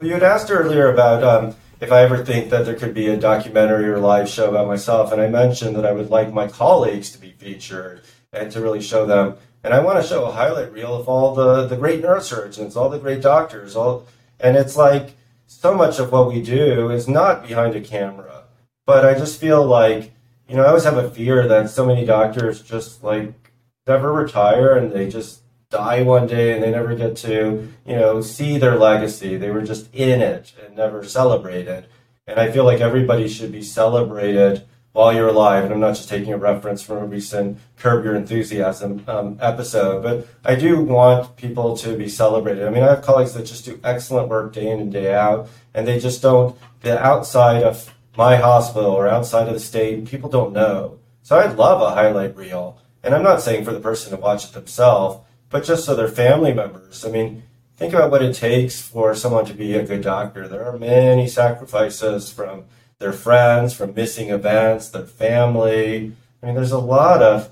You 0.00 0.14
had 0.14 0.22
asked 0.22 0.50
earlier 0.50 0.90
about 0.90 1.22
um, 1.22 1.56
if 1.78 1.92
I 1.92 2.04
ever 2.04 2.24
think 2.24 2.48
that 2.48 2.64
there 2.64 2.74
could 2.74 2.94
be 2.94 3.08
a 3.08 3.18
documentary 3.18 3.90
or 3.90 3.98
live 3.98 4.30
show 4.30 4.48
about 4.48 4.68
myself, 4.68 5.12
and 5.12 5.20
I 5.20 5.28
mentioned 5.28 5.76
that 5.76 5.84
I 5.84 5.92
would 5.92 6.08
like 6.08 6.32
my 6.32 6.48
colleagues 6.48 7.10
to 7.10 7.18
be 7.18 7.32
featured 7.32 8.00
and 8.32 8.50
to 8.52 8.62
really 8.62 8.80
show 8.80 9.04
them. 9.04 9.36
And 9.62 9.74
I 9.74 9.80
want 9.80 10.00
to 10.00 10.08
show 10.08 10.24
a 10.24 10.32
highlight 10.32 10.72
reel 10.72 10.94
of 10.94 11.06
all 11.06 11.34
the, 11.34 11.66
the 11.66 11.76
great 11.76 12.00
neurosurgeons, 12.02 12.76
all 12.76 12.88
the 12.88 12.98
great 12.98 13.20
doctors, 13.20 13.76
all, 13.76 14.06
and 14.40 14.56
it's 14.56 14.78
like, 14.78 15.12
so 15.46 15.74
much 15.74 15.98
of 15.98 16.12
what 16.12 16.28
we 16.28 16.42
do 16.42 16.90
is 16.90 17.08
not 17.08 17.46
behind 17.46 17.74
a 17.74 17.80
camera. 17.80 18.44
But 18.84 19.04
I 19.04 19.14
just 19.14 19.40
feel 19.40 19.64
like, 19.64 20.12
you 20.48 20.56
know, 20.56 20.64
I 20.64 20.68
always 20.68 20.84
have 20.84 20.96
a 20.96 21.10
fear 21.10 21.46
that 21.48 21.70
so 21.70 21.84
many 21.84 22.04
doctors 22.04 22.62
just 22.62 23.02
like 23.02 23.52
never 23.86 24.12
retire 24.12 24.76
and 24.76 24.92
they 24.92 25.08
just 25.08 25.42
die 25.70 26.02
one 26.02 26.26
day 26.26 26.54
and 26.54 26.62
they 26.62 26.70
never 26.70 26.94
get 26.94 27.16
to, 27.16 27.68
you 27.84 27.96
know, 27.96 28.20
see 28.20 28.58
their 28.58 28.76
legacy. 28.76 29.36
They 29.36 29.50
were 29.50 29.62
just 29.62 29.92
in 29.94 30.20
it 30.20 30.52
and 30.64 30.76
never 30.76 31.04
celebrated. 31.04 31.86
And 32.26 32.38
I 32.38 32.50
feel 32.50 32.64
like 32.64 32.80
everybody 32.80 33.28
should 33.28 33.52
be 33.52 33.62
celebrated 33.62 34.66
while 34.96 35.12
you're 35.12 35.28
alive. 35.28 35.62
And 35.62 35.74
I'm 35.74 35.80
not 35.80 35.94
just 35.94 36.08
taking 36.08 36.32
a 36.32 36.38
reference 36.38 36.80
from 36.80 36.96
a 36.96 37.04
recent 37.04 37.58
Curb 37.76 38.02
Your 38.02 38.16
Enthusiasm 38.16 39.04
um, 39.06 39.36
episode, 39.42 40.02
but 40.02 40.26
I 40.42 40.54
do 40.54 40.80
want 40.80 41.36
people 41.36 41.76
to 41.76 41.98
be 41.98 42.08
celebrated. 42.08 42.66
I 42.66 42.70
mean, 42.70 42.82
I 42.82 42.88
have 42.88 43.02
colleagues 43.02 43.34
that 43.34 43.44
just 43.44 43.66
do 43.66 43.78
excellent 43.84 44.30
work 44.30 44.54
day 44.54 44.70
in 44.70 44.80
and 44.80 44.90
day 44.90 45.12
out, 45.12 45.50
and 45.74 45.86
they 45.86 46.00
just 46.00 46.22
don't, 46.22 46.56
the 46.80 46.98
outside 46.98 47.62
of 47.62 47.92
my 48.16 48.36
hospital 48.36 48.90
or 48.90 49.06
outside 49.06 49.48
of 49.48 49.52
the 49.52 49.60
state, 49.60 50.06
people 50.06 50.30
don't 50.30 50.54
know. 50.54 50.98
So 51.22 51.38
I'd 51.38 51.58
love 51.58 51.82
a 51.82 51.94
highlight 51.94 52.34
reel. 52.34 52.80
And 53.02 53.14
I'm 53.14 53.22
not 53.22 53.42
saying 53.42 53.66
for 53.66 53.72
the 53.72 53.80
person 53.80 54.12
to 54.12 54.16
watch 54.16 54.46
it 54.46 54.54
themselves, 54.54 55.20
but 55.50 55.62
just 55.62 55.84
so 55.84 55.94
their 55.94 56.08
family 56.08 56.54
members. 56.54 57.04
I 57.04 57.10
mean, 57.10 57.42
think 57.76 57.92
about 57.92 58.10
what 58.10 58.22
it 58.22 58.34
takes 58.34 58.80
for 58.80 59.14
someone 59.14 59.44
to 59.44 59.52
be 59.52 59.74
a 59.74 59.84
good 59.84 60.00
doctor. 60.00 60.48
There 60.48 60.64
are 60.64 60.78
many 60.78 61.28
sacrifices 61.28 62.32
from 62.32 62.64
their 62.98 63.12
friends, 63.12 63.74
from 63.74 63.94
missing 63.94 64.30
events, 64.30 64.88
their 64.88 65.06
family. 65.06 66.12
I 66.42 66.46
mean, 66.46 66.54
there's 66.54 66.72
a 66.72 66.78
lot 66.78 67.22
of 67.22 67.50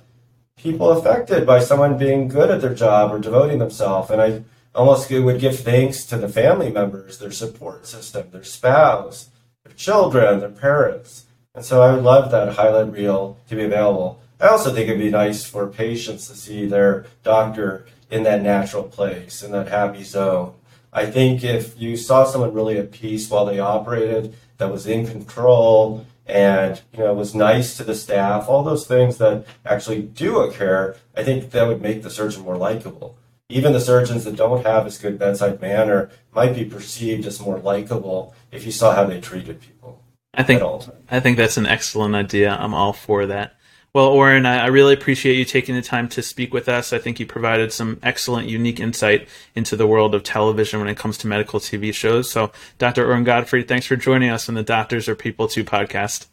people 0.57 0.91
affected 0.91 1.47
by 1.47 1.59
someone 1.61 1.99
being 1.99 2.29
good 2.29 2.51
at 2.51 2.61
their 2.61 2.75
job 2.75 3.13
or 3.13 3.19
devoting 3.19 3.59
themselves. 3.59 4.11
And 4.11 4.21
I 4.21 4.43
almost 4.75 5.11
would 5.11 5.41
give 5.41 5.59
thanks 5.61 6.05
to 6.07 6.17
the 6.17 6.29
family 6.29 6.71
members, 6.71 7.19
their 7.19 7.31
support 7.31 7.87
system, 7.87 8.31
their 8.31 8.45
spouse, 8.45 9.29
their 9.65 9.75
children, 9.75 10.41
their 10.41 10.49
parents. 10.49 11.27
And 11.55 11.65
so 11.65 11.83
I 11.83 11.95
would 11.95 12.03
love 12.03 12.31
that 12.31 12.55
highlight 12.55 12.93
reel 12.93 13.39
to 13.49 13.57
be 13.57 13.65
available. 13.65 14.21
I 14.41 14.49
also 14.49 14.73
think 14.73 14.89
it'd 14.89 15.01
be 15.01 15.11
nice 15.11 15.45
for 15.45 15.67
patients 15.69 16.29
to 16.29 16.35
see 16.35 16.67
their 16.67 17.07
doctor 17.23 17.87
in 18.11 18.25
that 18.25 18.43
natural 18.43 18.83
place, 18.83 19.43
in 19.43 19.53
that 19.53 19.69
happy 19.69 20.03
zone. 20.03 20.55
I 20.93 21.07
think 21.07 21.43
if 21.43 21.81
you 21.81 21.97
saw 21.97 22.25
someone 22.25 22.55
really 22.55 22.79
at 22.79 22.93
peace 22.93 23.29
while 23.29 23.47
they 23.47 23.59
operated, 23.59 24.35
that 24.59 24.71
was 24.71 24.87
in 24.87 25.07
control, 25.07 26.07
and 26.27 26.81
you 26.93 27.01
know 27.01 27.13
was 27.15 27.35
nice 27.35 27.77
to 27.77 27.85
the 27.85 27.95
staff, 27.95 28.49
all 28.49 28.63
those 28.63 28.87
things 28.87 29.19
that 29.19 29.47
actually 29.65 30.03
do 30.03 30.41
occur, 30.41 30.97
I 31.17 31.23
think 31.23 31.51
that 31.51 31.69
would 31.69 31.83
make 31.83 32.03
the 32.03 32.11
surgeon 32.11 32.43
more 32.43 32.57
likable. 32.57 33.19
Even 33.51 33.73
the 33.73 33.81
surgeons 33.81 34.25
that 34.25 34.37
don't 34.37 34.65
have 34.65 34.87
as 34.87 34.99
good 34.99 35.19
bedside 35.19 35.61
manner 35.61 36.11
might 36.35 36.55
be 36.55 36.65
perceived 36.65 37.27
as 37.27 37.41
more 37.41 37.59
likable 37.59 38.35
if 38.51 38.65
you 38.65 38.73
saw 38.73 38.95
how 38.95 39.05
they 39.05 39.21
treated 39.21 39.61
people. 39.61 40.03
I 40.33 40.43
think 40.43 40.63
I 41.11 41.21
think 41.21 41.37
that's 41.37 41.57
an 41.57 41.67
excellent 41.67 42.15
idea. 42.15 42.57
I'm 42.59 42.75
all 42.75 42.93
for 42.93 43.27
that. 43.27 43.57
Well, 43.95 44.09
Oren, 44.09 44.45
I, 44.45 44.65
I 44.65 44.67
really 44.67 44.93
appreciate 44.93 45.37
you 45.37 45.45
taking 45.45 45.77
the 45.77 45.81
time 45.83 46.09
to 46.09 46.23
speak 46.23 46.53
with 46.53 46.69
us. 46.69 46.93
I 46.93 46.99
think 46.99 47.21
you 47.21 47.27
provided 47.27 47.73
some 47.73 48.01
excellent, 48.03 48.49
unique 48.49 48.81
insight 48.81 49.29
into 49.55 49.77
the 49.77 49.87
world 49.87 50.17
of 50.17 50.25
television 50.25 50.81
when 50.81 50.89
it 50.89 50.97
comes 50.97 51.17
to 51.19 51.29
medical 51.29 51.61
TV 51.61 51.95
shows. 51.95 52.29
So, 52.29 52.51
Dr. 52.79 53.09
Oren 53.09 53.23
Gottfried, 53.23 53.69
thanks 53.69 53.87
for 53.87 53.95
joining 53.95 54.31
us 54.31 54.49
on 54.49 54.57
the 54.57 54.65
Doctors 54.65 55.09
Are 55.09 55.15
People 55.15 55.47
Too 55.47 55.63
podcast. 55.63 56.27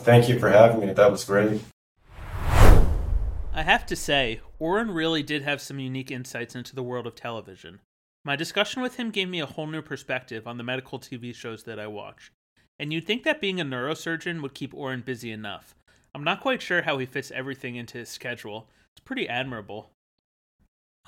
Thank 0.00 0.28
you 0.28 0.38
for 0.38 0.50
having 0.50 0.86
me. 0.86 0.92
That 0.92 1.10
was 1.10 1.24
great. 1.24 1.62
I 3.54 3.62
have 3.62 3.86
to 3.86 3.96
say, 3.96 4.40
Oren 4.58 4.90
really 4.90 5.22
did 5.22 5.40
have 5.44 5.62
some 5.62 5.78
unique 5.78 6.10
insights 6.10 6.54
into 6.54 6.74
the 6.74 6.82
world 6.82 7.06
of 7.06 7.14
television. 7.14 7.80
My 8.22 8.36
discussion 8.36 8.82
with 8.82 8.96
him 8.96 9.10
gave 9.10 9.30
me 9.30 9.40
a 9.40 9.46
whole 9.46 9.66
new 9.66 9.80
perspective 9.80 10.46
on 10.46 10.58
the 10.58 10.62
medical 10.62 10.98
TV 10.98 11.34
shows 11.34 11.64
that 11.64 11.80
I 11.80 11.86
watch. 11.86 12.32
And 12.78 12.92
you'd 12.92 13.06
think 13.06 13.22
that 13.22 13.40
being 13.40 13.62
a 13.62 13.64
neurosurgeon 13.64 14.42
would 14.42 14.52
keep 14.52 14.74
Oren 14.74 15.00
busy 15.00 15.30
enough. 15.30 15.74
I'm 16.14 16.24
not 16.24 16.40
quite 16.40 16.60
sure 16.60 16.82
how 16.82 16.98
he 16.98 17.06
fits 17.06 17.30
everything 17.30 17.76
into 17.76 17.98
his 17.98 18.10
schedule. 18.10 18.68
It's 18.94 19.04
pretty 19.04 19.28
admirable. 19.28 19.90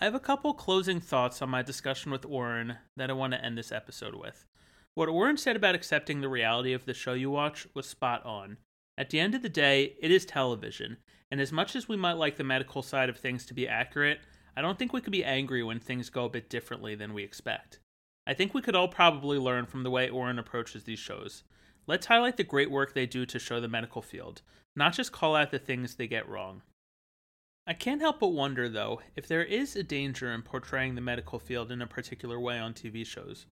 I 0.00 0.04
have 0.04 0.14
a 0.14 0.20
couple 0.20 0.54
closing 0.54 1.00
thoughts 1.00 1.42
on 1.42 1.50
my 1.50 1.62
discussion 1.62 2.10
with 2.10 2.24
Oren 2.24 2.78
that 2.96 3.10
I 3.10 3.12
want 3.12 3.32
to 3.34 3.44
end 3.44 3.58
this 3.58 3.70
episode 3.70 4.14
with. 4.14 4.44
What 4.94 5.08
Oren 5.08 5.36
said 5.36 5.56
about 5.56 5.74
accepting 5.74 6.20
the 6.20 6.28
reality 6.28 6.72
of 6.72 6.84
the 6.84 6.94
show 6.94 7.12
you 7.12 7.30
watch 7.30 7.66
was 7.74 7.86
spot 7.86 8.24
on. 8.24 8.56
At 8.96 9.10
the 9.10 9.20
end 9.20 9.34
of 9.34 9.42
the 9.42 9.48
day, 9.48 9.94
it 10.00 10.10
is 10.10 10.24
television, 10.24 10.96
and 11.30 11.40
as 11.40 11.52
much 11.52 11.76
as 11.76 11.88
we 11.88 11.96
might 11.96 12.12
like 12.12 12.36
the 12.36 12.44
medical 12.44 12.80
side 12.80 13.08
of 13.08 13.18
things 13.18 13.44
to 13.46 13.54
be 13.54 13.68
accurate, 13.68 14.20
I 14.56 14.62
don't 14.62 14.78
think 14.78 14.92
we 14.92 15.00
could 15.00 15.12
be 15.12 15.24
angry 15.24 15.62
when 15.62 15.80
things 15.80 16.10
go 16.10 16.24
a 16.24 16.30
bit 16.30 16.48
differently 16.48 16.94
than 16.94 17.12
we 17.12 17.24
expect. 17.24 17.80
I 18.26 18.34
think 18.34 18.54
we 18.54 18.62
could 18.62 18.76
all 18.76 18.88
probably 18.88 19.36
learn 19.36 19.66
from 19.66 19.82
the 19.82 19.90
way 19.90 20.08
Oren 20.08 20.38
approaches 20.38 20.84
these 20.84 20.98
shows. 20.98 21.42
Let's 21.86 22.06
highlight 22.06 22.36
the 22.36 22.44
great 22.44 22.70
work 22.70 22.94
they 22.94 23.06
do 23.06 23.26
to 23.26 23.38
show 23.38 23.60
the 23.60 23.68
medical 23.68 24.00
field, 24.00 24.42
not 24.76 24.94
just 24.94 25.12
call 25.12 25.36
out 25.36 25.50
the 25.50 25.58
things 25.58 25.94
they 25.94 26.06
get 26.06 26.28
wrong. 26.28 26.62
I 27.66 27.72
can't 27.72 28.00
help 28.00 28.20
but 28.20 28.28
wonder, 28.28 28.68
though, 28.68 29.00
if 29.16 29.26
there 29.26 29.44
is 29.44 29.74
a 29.74 29.82
danger 29.82 30.32
in 30.32 30.42
portraying 30.42 30.94
the 30.94 31.00
medical 31.00 31.38
field 31.38 31.72
in 31.72 31.80
a 31.80 31.86
particular 31.86 32.38
way 32.38 32.58
on 32.58 32.74
TV 32.74 33.06
shows. 33.06 33.46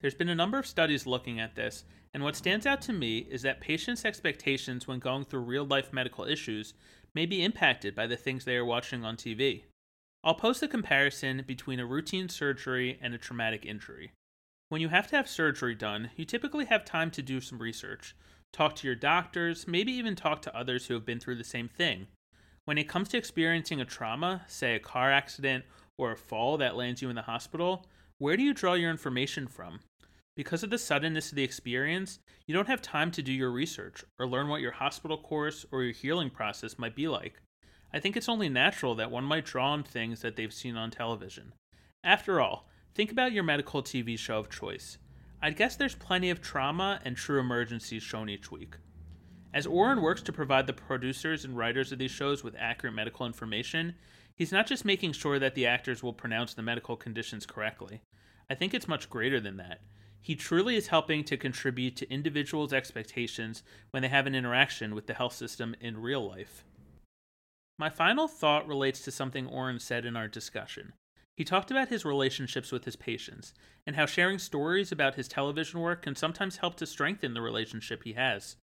There's 0.00 0.14
been 0.14 0.28
a 0.28 0.34
number 0.34 0.58
of 0.58 0.66
studies 0.66 1.06
looking 1.06 1.40
at 1.40 1.54
this, 1.54 1.84
and 2.14 2.22
what 2.22 2.36
stands 2.36 2.66
out 2.66 2.80
to 2.82 2.92
me 2.92 3.18
is 3.18 3.42
that 3.42 3.60
patients' 3.60 4.04
expectations 4.04 4.86
when 4.86 5.00
going 5.00 5.24
through 5.24 5.40
real 5.40 5.66
life 5.66 5.92
medical 5.92 6.24
issues 6.24 6.72
may 7.14 7.26
be 7.26 7.44
impacted 7.44 7.94
by 7.94 8.06
the 8.06 8.16
things 8.16 8.44
they 8.44 8.56
are 8.56 8.64
watching 8.64 9.04
on 9.04 9.16
TV. 9.16 9.64
I'll 10.24 10.34
post 10.34 10.62
a 10.62 10.68
comparison 10.68 11.44
between 11.46 11.80
a 11.80 11.86
routine 11.86 12.28
surgery 12.28 12.98
and 13.02 13.12
a 13.12 13.18
traumatic 13.18 13.66
injury. 13.66 14.12
When 14.68 14.80
you 14.80 14.88
have 14.88 15.08
to 15.08 15.16
have 15.16 15.28
surgery 15.28 15.74
done, 15.74 16.10
you 16.16 16.24
typically 16.24 16.66
have 16.66 16.84
time 16.84 17.10
to 17.12 17.22
do 17.22 17.40
some 17.40 17.58
research, 17.58 18.14
talk 18.52 18.74
to 18.76 18.86
your 18.86 18.96
doctors, 18.96 19.66
maybe 19.68 19.92
even 19.92 20.16
talk 20.16 20.42
to 20.42 20.56
others 20.56 20.86
who 20.86 20.94
have 20.94 21.04
been 21.04 21.20
through 21.20 21.36
the 21.36 21.44
same 21.44 21.68
thing. 21.68 22.06
When 22.64 22.78
it 22.78 22.88
comes 22.88 23.08
to 23.10 23.18
experiencing 23.18 23.80
a 23.80 23.84
trauma, 23.84 24.42
say 24.46 24.74
a 24.74 24.80
car 24.80 25.10
accident 25.10 25.64
or 25.96 26.12
a 26.12 26.16
fall 26.16 26.56
that 26.58 26.76
lands 26.76 27.02
you 27.02 27.08
in 27.08 27.16
the 27.16 27.22
hospital, 27.22 27.86
where 28.18 28.36
do 28.36 28.42
you 28.42 28.54
draw 28.54 28.74
your 28.74 28.90
information 28.90 29.46
from? 29.46 29.80
Because 30.36 30.62
of 30.62 30.70
the 30.70 30.78
suddenness 30.78 31.30
of 31.30 31.36
the 31.36 31.44
experience, 31.44 32.18
you 32.46 32.54
don't 32.54 32.68
have 32.68 32.82
time 32.82 33.10
to 33.12 33.22
do 33.22 33.32
your 33.32 33.50
research 33.50 34.04
or 34.18 34.26
learn 34.26 34.48
what 34.48 34.60
your 34.60 34.72
hospital 34.72 35.18
course 35.18 35.66
or 35.72 35.82
your 35.82 35.92
healing 35.92 36.30
process 36.30 36.78
might 36.78 36.94
be 36.94 37.08
like. 37.08 37.40
I 37.92 38.00
think 38.00 38.16
it's 38.16 38.28
only 38.28 38.48
natural 38.48 38.94
that 38.96 39.10
one 39.10 39.24
might 39.24 39.44
draw 39.44 39.72
on 39.72 39.82
things 39.82 40.20
that 40.20 40.36
they've 40.36 40.52
seen 40.52 40.76
on 40.76 40.90
television. 40.90 41.52
After 42.04 42.40
all, 42.40 42.68
Think 42.98 43.12
about 43.12 43.30
your 43.30 43.44
medical 43.44 43.80
TV 43.80 44.18
show 44.18 44.38
of 44.38 44.50
choice. 44.50 44.98
I'd 45.40 45.56
guess 45.56 45.76
there's 45.76 45.94
plenty 45.94 46.30
of 46.30 46.40
trauma 46.40 47.00
and 47.04 47.16
true 47.16 47.38
emergencies 47.38 48.02
shown 48.02 48.28
each 48.28 48.50
week. 48.50 48.76
As 49.54 49.66
Oren 49.66 50.02
works 50.02 50.20
to 50.22 50.32
provide 50.32 50.66
the 50.66 50.72
producers 50.72 51.44
and 51.44 51.56
writers 51.56 51.92
of 51.92 51.98
these 51.98 52.10
shows 52.10 52.42
with 52.42 52.56
accurate 52.58 52.94
medical 52.94 53.24
information, 53.24 53.94
he's 54.34 54.52
not 54.52 54.66
just 54.66 54.84
making 54.84 55.12
sure 55.12 55.38
that 55.38 55.54
the 55.54 55.66
actors 55.66 56.02
will 56.02 56.12
pronounce 56.12 56.54
the 56.54 56.62
medical 56.62 56.96
conditions 56.96 57.46
correctly. 57.46 58.02
I 58.50 58.54
think 58.54 58.74
it's 58.74 58.88
much 58.88 59.08
greater 59.08 59.40
than 59.40 59.56
that. 59.58 59.80
He 60.20 60.34
truly 60.34 60.76
is 60.76 60.88
helping 60.88 61.22
to 61.24 61.36
contribute 61.36 61.96
to 61.96 62.12
individuals' 62.12 62.72
expectations 62.72 63.62
when 63.92 64.02
they 64.02 64.08
have 64.08 64.26
an 64.26 64.34
interaction 64.34 64.94
with 64.94 65.06
the 65.06 65.14
health 65.14 65.34
system 65.34 65.76
in 65.80 66.02
real 66.02 66.28
life. 66.28 66.64
My 67.78 67.88
final 67.88 68.26
thought 68.26 68.66
relates 68.66 69.00
to 69.02 69.12
something 69.12 69.46
Oren 69.46 69.78
said 69.78 70.04
in 70.04 70.16
our 70.16 70.26
discussion. 70.26 70.94
He 71.38 71.44
talked 71.44 71.70
about 71.70 71.86
his 71.86 72.04
relationships 72.04 72.72
with 72.72 72.84
his 72.84 72.96
patients 72.96 73.54
and 73.86 73.94
how 73.94 74.06
sharing 74.06 74.40
stories 74.40 74.90
about 74.90 75.14
his 75.14 75.28
television 75.28 75.78
work 75.78 76.02
can 76.02 76.16
sometimes 76.16 76.56
help 76.56 76.74
to 76.78 76.84
strengthen 76.84 77.32
the 77.32 77.40
relationship 77.40 78.02
he 78.02 78.14
has. 78.14 78.56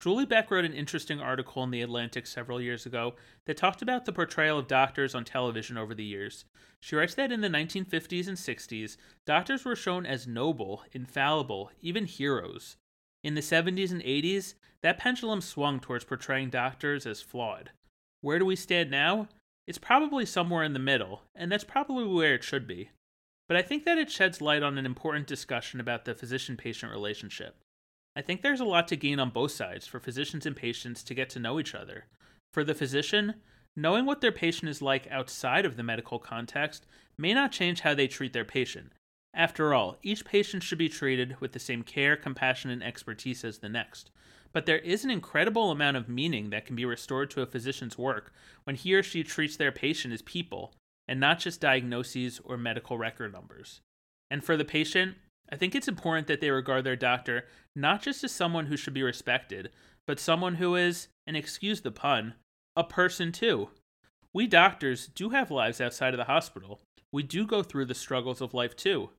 Julie 0.00 0.26
Beck 0.26 0.50
wrote 0.50 0.66
an 0.66 0.74
interesting 0.74 1.18
article 1.18 1.62
in 1.62 1.70
The 1.70 1.80
Atlantic 1.80 2.26
several 2.26 2.60
years 2.60 2.84
ago 2.84 3.14
that 3.46 3.56
talked 3.56 3.80
about 3.80 4.04
the 4.04 4.12
portrayal 4.12 4.58
of 4.58 4.68
doctors 4.68 5.14
on 5.14 5.24
television 5.24 5.78
over 5.78 5.94
the 5.94 6.04
years. 6.04 6.44
She 6.78 6.94
writes 6.94 7.14
that 7.14 7.32
in 7.32 7.40
the 7.40 7.48
1950s 7.48 8.28
and 8.28 8.36
60s, 8.36 8.98
doctors 9.24 9.64
were 9.64 9.74
shown 9.74 10.04
as 10.04 10.26
noble, 10.26 10.82
infallible, 10.92 11.70
even 11.80 12.04
heroes. 12.04 12.76
In 13.24 13.34
the 13.34 13.40
70s 13.40 13.92
and 13.92 14.02
80s, 14.02 14.56
that 14.82 14.98
pendulum 14.98 15.40
swung 15.40 15.80
towards 15.80 16.04
portraying 16.04 16.50
doctors 16.50 17.06
as 17.06 17.22
flawed. 17.22 17.70
Where 18.20 18.38
do 18.38 18.44
we 18.44 18.56
stand 18.56 18.90
now? 18.90 19.28
It's 19.66 19.78
probably 19.78 20.26
somewhere 20.26 20.64
in 20.64 20.72
the 20.72 20.78
middle, 20.78 21.22
and 21.34 21.50
that's 21.50 21.64
probably 21.64 22.04
where 22.04 22.34
it 22.34 22.44
should 22.44 22.66
be. 22.66 22.90
But 23.48 23.56
I 23.56 23.62
think 23.62 23.84
that 23.84 23.98
it 23.98 24.10
sheds 24.10 24.40
light 24.40 24.62
on 24.62 24.78
an 24.78 24.86
important 24.86 25.26
discussion 25.26 25.80
about 25.80 26.04
the 26.04 26.14
physician 26.14 26.56
patient 26.56 26.92
relationship. 26.92 27.56
I 28.16 28.22
think 28.22 28.42
there's 28.42 28.60
a 28.60 28.64
lot 28.64 28.88
to 28.88 28.96
gain 28.96 29.20
on 29.20 29.30
both 29.30 29.52
sides 29.52 29.86
for 29.86 30.00
physicians 30.00 30.46
and 30.46 30.56
patients 30.56 31.02
to 31.04 31.14
get 31.14 31.30
to 31.30 31.38
know 31.38 31.60
each 31.60 31.74
other. 31.74 32.06
For 32.52 32.64
the 32.64 32.74
physician, 32.74 33.34
knowing 33.76 34.06
what 34.06 34.20
their 34.20 34.32
patient 34.32 34.68
is 34.68 34.82
like 34.82 35.06
outside 35.10 35.64
of 35.64 35.76
the 35.76 35.82
medical 35.82 36.18
context 36.18 36.86
may 37.16 37.34
not 37.34 37.52
change 37.52 37.80
how 37.80 37.94
they 37.94 38.08
treat 38.08 38.32
their 38.32 38.44
patient. 38.44 38.92
After 39.32 39.72
all, 39.72 39.96
each 40.02 40.24
patient 40.24 40.62
should 40.62 40.78
be 40.78 40.88
treated 40.88 41.40
with 41.40 41.52
the 41.52 41.60
same 41.60 41.82
care, 41.82 42.16
compassion, 42.16 42.70
and 42.70 42.82
expertise 42.82 43.44
as 43.44 43.58
the 43.58 43.68
next 43.68 44.10
but 44.52 44.66
there 44.66 44.78
is 44.78 45.04
an 45.04 45.10
incredible 45.10 45.70
amount 45.70 45.96
of 45.96 46.08
meaning 46.08 46.50
that 46.50 46.66
can 46.66 46.76
be 46.76 46.84
restored 46.84 47.30
to 47.30 47.42
a 47.42 47.46
physician's 47.46 47.96
work 47.96 48.32
when 48.64 48.76
he 48.76 48.94
or 48.94 49.02
she 49.02 49.22
treats 49.22 49.56
their 49.56 49.72
patient 49.72 50.12
as 50.12 50.22
people 50.22 50.72
and 51.06 51.18
not 51.20 51.38
just 51.38 51.60
diagnoses 51.60 52.40
or 52.44 52.56
medical 52.56 52.98
record 52.98 53.32
numbers. 53.32 53.80
And 54.30 54.44
for 54.44 54.56
the 54.56 54.64
patient, 54.64 55.16
I 55.50 55.56
think 55.56 55.74
it's 55.74 55.88
important 55.88 56.28
that 56.28 56.40
they 56.40 56.50
regard 56.50 56.84
their 56.84 56.96
doctor 56.96 57.46
not 57.74 58.02
just 58.02 58.22
as 58.24 58.32
someone 58.32 58.66
who 58.66 58.76
should 58.76 58.94
be 58.94 59.02
respected, 59.02 59.70
but 60.06 60.20
someone 60.20 60.56
who 60.56 60.76
is, 60.76 61.08
and 61.26 61.36
excuse 61.36 61.80
the 61.80 61.90
pun, 61.90 62.34
a 62.76 62.84
person 62.84 63.32
too. 63.32 63.70
We 64.32 64.46
doctors 64.46 65.08
do 65.08 65.30
have 65.30 65.50
lives 65.50 65.80
outside 65.80 66.14
of 66.14 66.18
the 66.18 66.24
hospital. 66.24 66.80
We 67.12 67.22
do 67.22 67.46
go 67.46 67.62
through 67.62 67.86
the 67.86 67.94
struggles 67.94 68.40
of 68.40 68.54
life 68.54 68.76
too. 68.76 69.10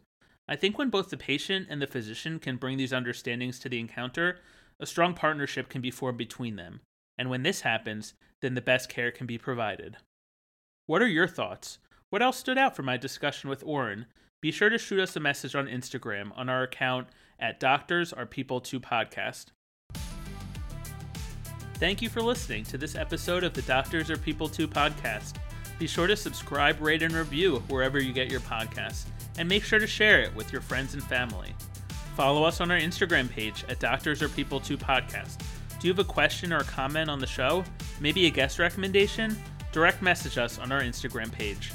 I 0.48 0.56
think 0.56 0.78
when 0.78 0.90
both 0.90 1.10
the 1.10 1.18
patient 1.18 1.68
and 1.70 1.82
the 1.82 1.88
physician 1.88 2.40
can 2.40 2.58
bring 2.58 2.78
these 2.78 2.94
understandings 2.94 3.60
to 3.60 3.70
the 3.70 3.80
encounter, 3.80 4.40
a 4.82 4.86
strong 4.88 5.14
partnership 5.14 5.70
can 5.70 5.80
be 5.80 5.92
formed 5.92 6.18
between 6.18 6.56
them, 6.56 6.82
and 7.18 7.30
when 7.30 7.44
this 7.44 7.62
happens, 7.62 8.16
then 8.42 8.56
the 8.56 8.62
best 8.62 8.90
care 8.90 9.12
can 9.12 9.28
be 9.28 9.38
provided. 9.38 9.98
What 10.88 11.04
are 11.04 11.08
your 11.08 11.28
thoughts? 11.28 11.78
What 12.10 12.24
else 12.24 12.38
stood 12.38 12.58
out 12.58 12.76
from 12.76 12.86
my 12.86 12.98
discussion 12.98 13.50
with 13.50 13.64
Oren? 13.64 14.08
Be 14.42 14.52
sure 14.52 14.70
to 14.70 14.80
shoot 14.80 15.00
us 15.00 15.16
a 15.16 15.20
message 15.20 15.56
on 15.56 15.68
Instagram 15.68 16.36
on 16.36 16.50
our 16.50 16.64
account 16.64 17.08
at 17.40 17.60
Doctors 17.60 18.12
Are 18.12 18.26
People 18.26 18.60
Too 18.60 18.80
Podcast. 18.80 19.46
Thank 21.76 22.02
you 22.02 22.10
for 22.10 22.22
listening 22.22 22.64
to 22.66 22.78
this 22.78 22.96
episode 22.96 23.44
of 23.44 23.54
the 23.54 23.62
Doctors 23.62 24.10
Are 24.10 24.18
People 24.18 24.50
Too 24.50 24.68
podcast. 24.68 25.36
Be 25.78 25.88
sure 25.88 26.08
to 26.08 26.16
subscribe, 26.16 26.82
rate, 26.82 27.04
and 27.04 27.14
review 27.14 27.64
wherever 27.70 28.00
you 28.02 28.14
get 28.14 28.32
your 28.32 28.42
podcasts, 28.42 29.06
and 29.38 29.48
make 29.48 29.64
sure 29.64 29.80
to 29.80 29.88
share 29.88 30.22
it 30.22 30.36
with 30.36 30.52
your 30.52 30.62
friends 30.62 30.96
and 30.96 31.04
family. 31.04 31.56
Follow 32.16 32.44
us 32.44 32.62
on 32.62 32.72
our 32.72 32.80
Instagram 32.80 33.30
page 33.30 33.64
at 33.70 33.80
Doctors 33.80 34.22
Are 34.22 34.30
People 34.30 34.60
Too 34.60 34.78
Podcast. 34.78 35.40
Do 35.80 35.88
you 35.88 35.94
have 35.94 36.00
a 36.00 36.04
question 36.04 36.54
or 36.54 36.58
a 36.58 36.64
comment 36.64 37.10
on 37.10 37.20
the 37.20 37.28
show? 37.28 37.64
Maybe 38.00 38.28
a 38.28 38.30
guest 38.30 38.60
recommendation? 38.60 39.36
Direct 39.72 40.02
message 40.02 40.38
us 40.38 40.60
on 40.60 40.72
our 40.72 40.82
Instagram 40.82 41.32
page. 41.32 41.72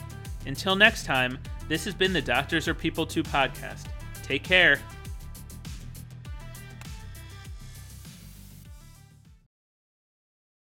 Until 0.46 0.76
next 0.76 1.06
time, 1.06 1.38
this 1.68 1.84
has 1.84 1.94
been 1.94 2.12
the 2.12 2.22
Doctors 2.22 2.68
Are 2.68 2.74
People 2.74 3.06
Too 3.06 3.22
podcast. 3.22 3.86
Take 4.22 4.44
care. 4.44 4.78